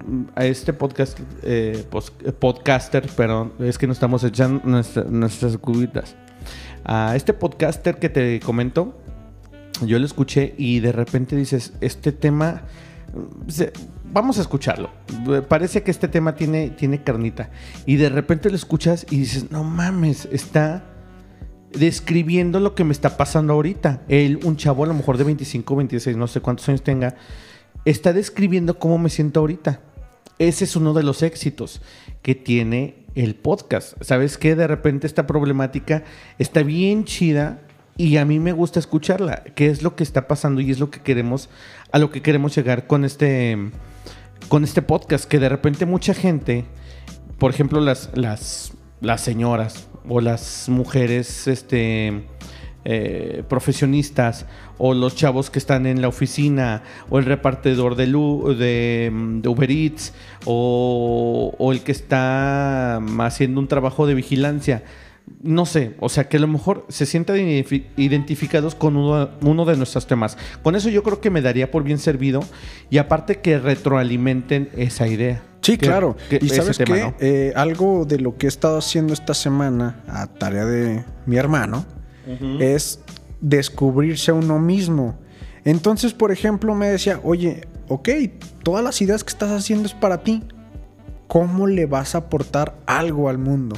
[0.07, 1.85] mm, a este podcast, eh,
[2.39, 6.15] podcaster, pero es que no estamos echando nuestras cubitas.
[6.83, 8.97] A este podcaster que te comento,
[9.85, 12.63] yo lo escuché y de repente dices, este tema,
[13.13, 14.89] mm, vamos a escucharlo.
[15.47, 17.51] Parece que este tema tiene, tiene carnita.
[17.85, 20.89] Y de repente lo escuchas y dices, no mames, está
[21.73, 24.01] describiendo lo que me está pasando ahorita.
[24.07, 27.15] Él, un chavo a lo mejor de 25, 26, no sé cuántos años tenga,
[27.85, 29.81] está describiendo cómo me siento ahorita.
[30.39, 31.81] Ese es uno de los éxitos
[32.21, 34.01] que tiene el podcast.
[34.01, 34.55] ¿Sabes qué?
[34.55, 36.03] De repente esta problemática
[36.39, 37.61] está bien chida
[37.97, 39.43] y a mí me gusta escucharla.
[39.55, 41.49] ¿Qué es lo que está pasando y es lo que queremos,
[41.91, 43.57] a lo que queremos llegar con este,
[44.49, 45.25] con este podcast?
[45.25, 46.65] Que de repente mucha gente,
[47.37, 48.73] por ejemplo, las, las,
[49.03, 52.23] las señoras, o las mujeres este,
[52.85, 54.45] eh, profesionistas
[54.77, 60.13] o los chavos que están en la oficina o el repartidor de, de, Uber Eats
[60.45, 64.83] o, o, el que está haciendo un trabajo de vigilancia.
[65.41, 67.37] No sé, o sea que a lo mejor se sientan
[67.95, 70.37] identificados con uno, uno, de nuestros temas.
[70.61, 72.41] Con eso yo creo que me daría por bien servido
[72.89, 75.52] y aparte que retroalimenten esa idea.
[75.63, 76.17] Sí, claro.
[76.29, 80.65] y sabes qué, eh, algo de lo que he estado haciendo esta semana a tarea
[80.65, 81.85] de mi hermano
[82.59, 82.99] es
[83.41, 85.17] descubrirse a uno mismo.
[85.65, 88.09] Entonces, por ejemplo, me decía, oye, ok,
[88.63, 90.43] todas las ideas que estás haciendo es para ti.
[91.27, 93.77] ¿Cómo le vas a aportar algo al mundo?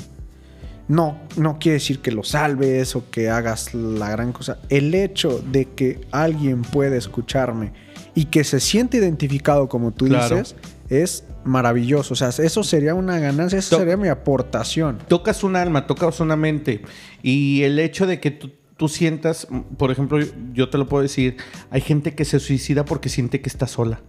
[0.87, 4.59] No, no quiere decir que lo salves o que hagas la gran cosa.
[4.69, 7.73] El hecho de que alguien pueda escucharme
[8.13, 10.55] y que se siente identificado como tú dices,
[10.89, 12.13] es maravilloso.
[12.13, 14.97] O sea, eso sería una ganancia, esa sería mi aportación.
[15.07, 16.81] Tocas un alma, tocas una mente.
[17.23, 18.51] Y el hecho de que tú,
[18.89, 20.19] sientas, por ejemplo,
[20.53, 21.37] yo te lo puedo decir,
[21.71, 24.01] hay gente que se suicida porque siente que está sola.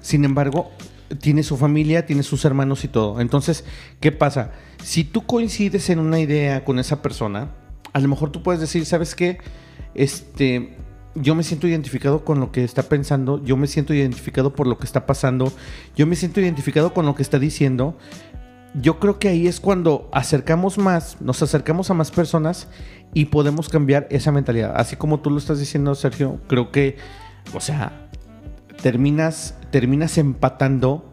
[0.00, 0.70] Sin embargo,
[1.20, 3.20] tiene su familia, tiene sus hermanos y todo.
[3.20, 3.64] Entonces,
[4.00, 4.52] ¿qué pasa?
[4.82, 7.50] Si tú coincides en una idea con esa persona,
[7.92, 9.38] a lo mejor tú puedes decir, ¿sabes qué?
[9.94, 10.76] Este,
[11.14, 14.78] yo me siento identificado con lo que está pensando, yo me siento identificado por lo
[14.78, 15.52] que está pasando,
[15.96, 17.96] yo me siento identificado con lo que está diciendo.
[18.74, 22.68] Yo creo que ahí es cuando acercamos más, nos acercamos a más personas
[23.12, 24.74] y podemos cambiar esa mentalidad.
[24.76, 26.96] Así como tú lo estás diciendo, Sergio, creo que,
[27.52, 28.08] o sea,
[28.80, 31.09] terminas, terminas empatando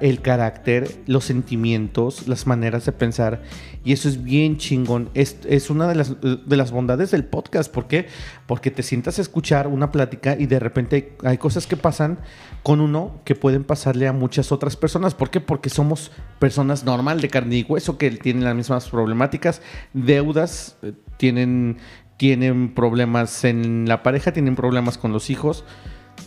[0.00, 3.42] el carácter, los sentimientos, las maneras de pensar.
[3.84, 5.10] Y eso es bien chingón.
[5.14, 7.72] Es, es una de las, de las bondades del podcast.
[7.72, 8.06] ¿Por qué?
[8.46, 12.18] Porque te sientas a escuchar una plática y de repente hay cosas que pasan
[12.62, 15.14] con uno que pueden pasarle a muchas otras personas.
[15.14, 15.40] ¿Por qué?
[15.40, 19.62] Porque somos personas normal de carne y hueso que tienen las mismas problemáticas,
[19.92, 21.78] deudas, eh, tienen,
[22.16, 25.64] tienen problemas en la pareja, tienen problemas con los hijos.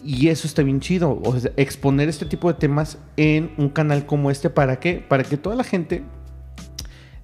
[0.03, 1.21] Y eso está bien chido.
[1.23, 4.49] O sea, exponer este tipo de temas en un canal como este.
[4.49, 5.03] ¿Para qué?
[5.07, 6.03] Para que toda la gente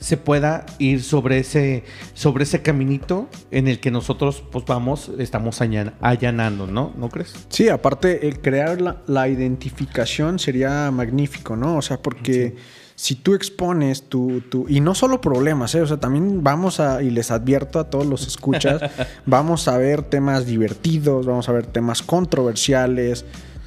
[0.06, 5.62] se pueda ir sobre ese, sobre ese caminito en el que nosotros pues vamos, estamos
[5.62, 6.94] allanando, ¿no?
[6.96, 7.34] ¿No crees?
[7.50, 11.78] Sí, aparte el crear la, identificación sería magnífico, ¿no?
[11.78, 12.56] O sea, porque
[12.96, 15.82] si tú expones tu, tu, y no solo problemas, ¿eh?
[15.82, 18.82] o sea, también vamos a, y les advierto a todos los escuchas,
[19.26, 23.26] vamos a ver temas divertidos, vamos a ver temas controversiales,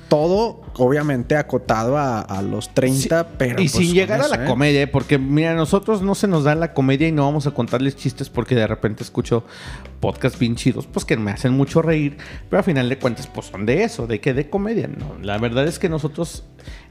[0.09, 3.55] todo obviamente acotado a, los 30, pero...
[3.55, 4.49] Y pues sin llegar a la ¿eh?
[4.49, 4.87] comedia, ¿eh?
[4.87, 8.31] porque mira, nosotros no se nos da la comedia y no vamos a contarles chistes
[8.31, 9.45] porque de repente escucho
[10.01, 12.17] podcasts bien chidos, pues que me hacen mucho reír,
[12.49, 15.19] pero al final de cuentas pues son de eso, de que de comedia, ¿no?
[15.21, 16.45] La verdad es que nosotros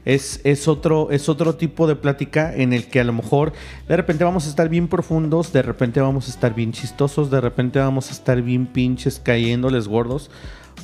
[0.04, 3.52] es, es, otro, es otro tipo de plática en el que a lo mejor
[3.88, 7.40] de repente vamos a estar bien profundos, de repente vamos a estar bien chistosos, de
[7.40, 10.30] repente vamos a estar bien pinches cayéndoles gordos.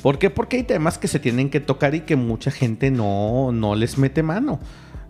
[0.01, 0.29] ¿Por qué?
[0.29, 3.97] Porque hay temas que se tienen que tocar y que mucha gente no, no les
[3.97, 4.59] mete mano.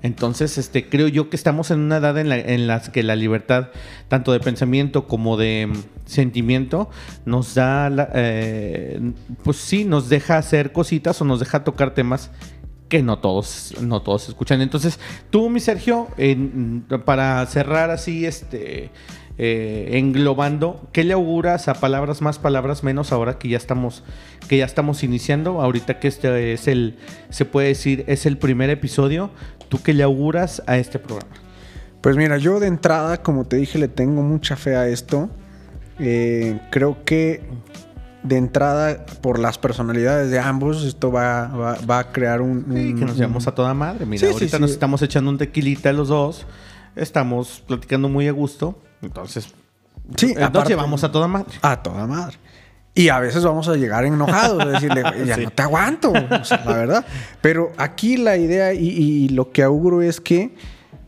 [0.06, 3.70] Entonces, este, creo yo que estamos en una edad en la, en que la libertad,
[4.08, 5.74] tanto de pensamiento como de mm,
[6.06, 6.92] sentimiento,
[7.26, 9.00] nos da, eh,
[9.44, 12.30] pues sí, nos deja hacer cositas o nos deja tocar temas
[12.88, 14.62] que no todos, no todos escuchan.
[14.62, 15.00] Entonces,
[15.32, 16.08] tú, mi Sergio,
[17.04, 18.92] para cerrar así, este,
[19.38, 24.04] eh, englobando, ¿qué le auguras a palabras más, palabras menos ahora que ya estamos,
[24.48, 25.62] que ya estamos iniciando?
[25.62, 26.98] Ahorita que este es el,
[27.30, 29.32] se puede decir, es el primer episodio.
[29.68, 31.36] ¿Tú qué le auguras a este programa?
[32.02, 35.30] Pues mira, yo de entrada, como te dije, le tengo mucha fe a esto.
[36.00, 37.42] Eh, creo que
[38.24, 43.18] de entrada, por las personalidades de ambos, esto va, va, a crear un, que nos
[43.18, 44.06] llevamos a toda madre.
[44.06, 46.46] Mira, ahorita nos estamos echando un tequilita los dos.
[46.96, 48.80] Estamos platicando muy a gusto.
[49.02, 49.54] Entonces,
[50.16, 51.54] sí, nos llevamos a toda madre.
[51.62, 52.38] A toda madre.
[52.98, 57.06] Y a veces vamos a llegar enojados, decirle, ya no te aguanto, la verdad.
[57.42, 60.56] Pero aquí la idea y, lo que auguro es que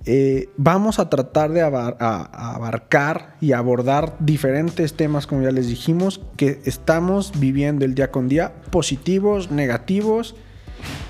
[0.03, 6.59] eh, vamos a tratar de abarcar y abordar diferentes temas, como ya les dijimos, que
[6.65, 10.35] estamos viviendo el día con día, positivos, negativos,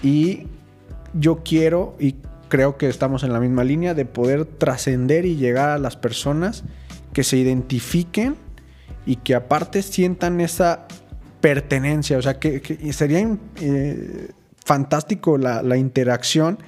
[0.04, 0.46] y
[1.14, 2.16] yo quiero y
[2.50, 6.64] creo que estamos en la misma línea de poder trascender y llegar a las personas
[7.14, 8.36] que se identifiquen
[9.06, 10.88] y que aparte sientan esa
[11.42, 13.28] pertenencia, o sea, que, sería
[13.62, 14.30] eh,
[14.66, 16.60] fantástico la, interacción.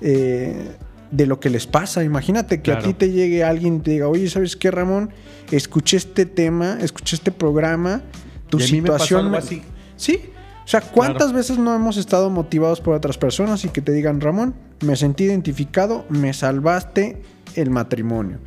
[0.00, 0.76] Eh,
[1.14, 2.02] de lo que les pasa.
[2.02, 5.10] Imagínate que a ti te llegue alguien y te diga, oye, ¿sabes qué, Ramón?
[5.52, 8.02] Escuché este tema, escuché este programa,
[8.48, 9.32] tu situación.
[9.34, 9.62] así.
[9.96, 10.30] Sí.
[10.64, 14.20] O sea, ¿cuántas veces no hemos estado motivados por otras personas y que te digan,
[14.20, 17.22] Ramón, me sentí identificado, me salvaste
[17.54, 18.38] el matrimonio?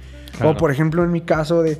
[0.44, 1.80] O por ejemplo, en mi caso de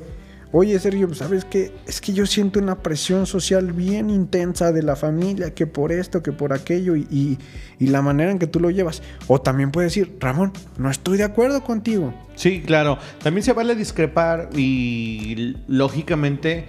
[0.50, 1.72] Oye, Sergio, ¿sabes qué?
[1.86, 6.22] Es que yo siento una presión social bien intensa de la familia, que por esto,
[6.22, 7.38] que por aquello, y,
[7.78, 9.02] la manera en que tú lo llevas.
[9.26, 12.14] O también puedes decir, Ramón, no estoy de acuerdo contigo.
[12.34, 12.98] Sí, claro.
[13.22, 16.64] También se vale discrepar y lógicamente,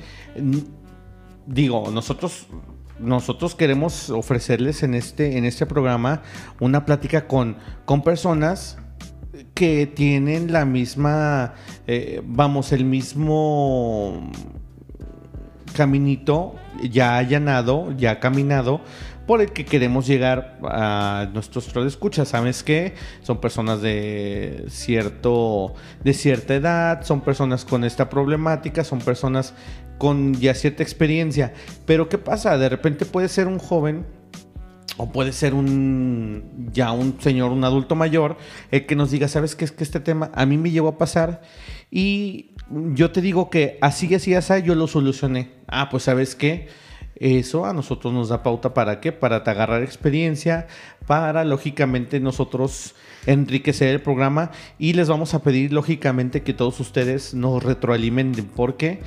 [1.45, 2.47] digo, nosotros
[2.99, 6.21] nosotros queremos ofrecerles en este, en este programa
[6.59, 8.77] una plática con, con personas
[9.53, 11.53] que tienen la misma,
[11.87, 14.31] eh, vamos, el mismo
[15.75, 16.55] caminito
[16.89, 18.81] ya allanado, ya caminado,
[19.27, 22.29] por el que queremos llegar a nuestros escuchas.
[22.29, 22.95] ¿Sabes qué?
[23.21, 25.73] Son personas de cierto
[26.03, 29.53] de cierta edad, son personas con esta problemática, son personas
[29.99, 31.53] con ya cierta experiencia.
[31.85, 32.57] Pero ¿qué pasa?
[32.57, 34.07] De repente puede ser un joven
[34.97, 38.37] o puede ser un ya un señor, un adulto mayor,
[38.71, 40.97] el que nos diga, ¿sabes qué es que este tema a mí me llevó a
[40.97, 41.41] pasar?
[41.91, 45.51] Y yo te digo que así, así, así, yo lo solucioné.
[45.67, 46.67] Ah, pues ¿sabes qué?
[47.15, 49.11] Eso a nosotros nos da pauta para qué?
[49.11, 50.67] Para agarrar experiencia,
[51.05, 52.95] para lógicamente nosotros
[53.25, 59.01] enriquecer el programa y les vamos a pedir lógicamente que todos ustedes nos retroalimenten porque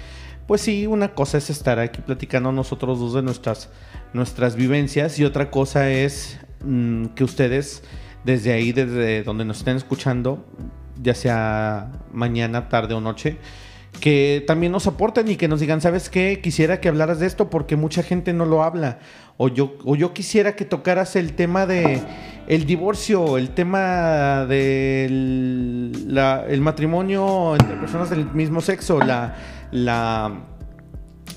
[0.52, 3.70] pues sí, una cosa es estar aquí platicando nosotros dos de nuestras
[4.12, 7.82] nuestras vivencias y otra cosa es mm, que ustedes
[8.22, 10.44] desde ahí, desde donde nos estén escuchando,
[11.02, 13.38] ya sea mañana, tarde o noche,
[13.98, 16.40] que también nos aporten y que nos digan, ¿sabes qué?
[16.42, 18.98] Quisiera que hablaras de esto porque mucha gente no lo habla.
[19.38, 22.02] O yo, o yo quisiera que tocaras el tema de
[22.46, 26.14] el divorcio, el tema del
[26.48, 29.34] el matrimonio entre personas del mismo sexo, la,
[29.72, 30.44] la,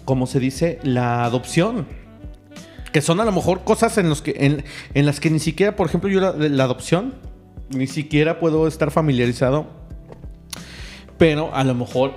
[0.06, 0.80] ¿cómo se dice?
[0.84, 1.88] La adopción
[2.96, 6.64] que son a lo mejor cosas en, las que ni siquiera, por ejemplo, yo la,
[6.64, 7.14] adopción,
[7.68, 9.66] ni siquiera puedo estar familiarizado.
[11.18, 12.14] Pero a lo mejor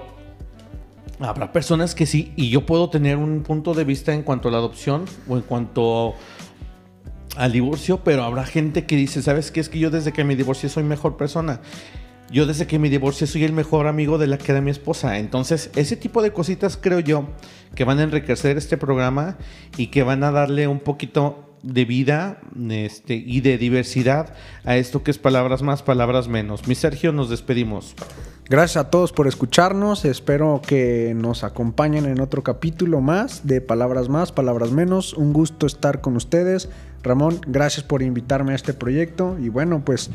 [1.18, 4.52] habrá personas que sí, y yo puedo tener un punto de vista en cuanto a
[4.52, 6.14] la adopción o en cuanto
[7.36, 9.58] al divorcio, pero habrá gente que dice, ¿sabes qué?
[9.58, 11.60] Es que yo desde que me divorcié soy mejor persona.
[12.31, 15.18] Yo desde que me divorcié soy el mejor amigo de la que era mi esposa.
[15.18, 17.29] Entonces, ese tipo de cositas creo yo
[17.74, 19.39] que van a enriquecer este programa
[19.76, 25.03] y que van a darle un poquito de vida este, y de diversidad a esto
[25.03, 26.66] que es palabras más, palabras menos.
[26.68, 27.95] Mi Sergio, nos despedimos.
[28.51, 30.07] Gracias a todos por escucharnos.
[30.07, 35.12] Espero que nos acompañen en otro capítulo más de Palabras Más, Palabras Menos.
[35.12, 36.70] Un gusto estar con ustedes.
[37.09, 40.11] Ramón, gracias por invitarme a este proyecto y bueno, pues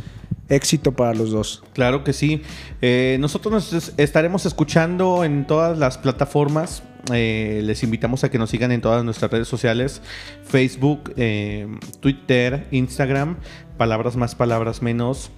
[0.50, 1.64] éxito para los dos.
[1.74, 2.42] Claro que sí.
[2.82, 6.84] Eh, nosotros nos estaremos escuchando en todas las plataformas.
[7.12, 10.02] Eh, les invitamos a que nos sigan en todas nuestras redes sociales,
[10.44, 11.68] Facebook, eh,
[12.00, 13.38] Twitter, Instagram,
[13.78, 15.32] palabras más, palabras menos.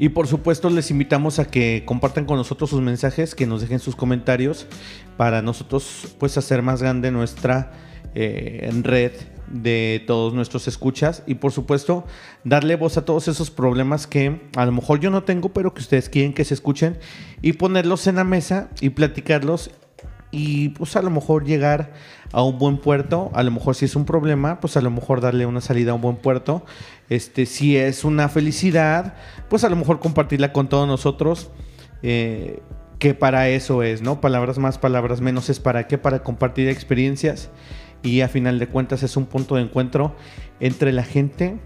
[0.00, 3.80] Y por supuesto les invitamos a que compartan con nosotros sus mensajes, que nos dejen
[3.80, 4.66] sus comentarios
[5.16, 7.72] para nosotros pues hacer más grande nuestra
[8.14, 9.12] red
[9.50, 12.04] de todos nuestros escuchas y por supuesto
[12.44, 15.80] darle voz a todos esos problemas que a lo mejor yo no tengo pero que
[15.80, 16.98] ustedes quieren que se escuchen
[17.40, 19.70] y ponerlos en la mesa y platicarlos
[20.30, 21.92] y pues a lo mejor llegar
[22.32, 25.20] a un buen puerto, a lo mejor si es un problema, pues a lo mejor
[25.20, 26.64] darle una salida a un buen puerto,
[27.08, 29.14] este si es una felicidad,
[29.48, 31.50] pues a lo mejor compartirla con todos nosotros,
[32.02, 32.60] eh,
[32.98, 34.20] que para eso es, ¿no?
[34.20, 37.48] Palabras más, palabras menos es para qué, para compartir experiencias
[38.02, 40.14] y a final de cuentas es un punto de encuentro
[40.60, 41.58] entre la gente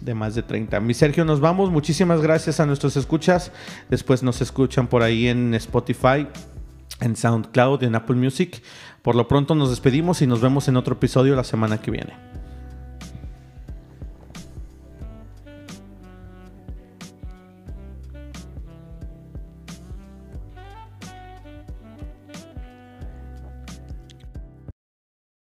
[0.00, 0.80] de más de 30.
[0.80, 1.70] Mi Sergio, nos vamos.
[1.70, 3.52] Muchísimas gracias a nuestros escuchas.
[3.90, 6.26] Después nos escuchan por ahí en Spotify,
[7.00, 8.62] en SoundCloud, en Apple Music.
[9.02, 12.41] Por lo pronto nos despedimos y nos vemos en otro episodio la semana que viene.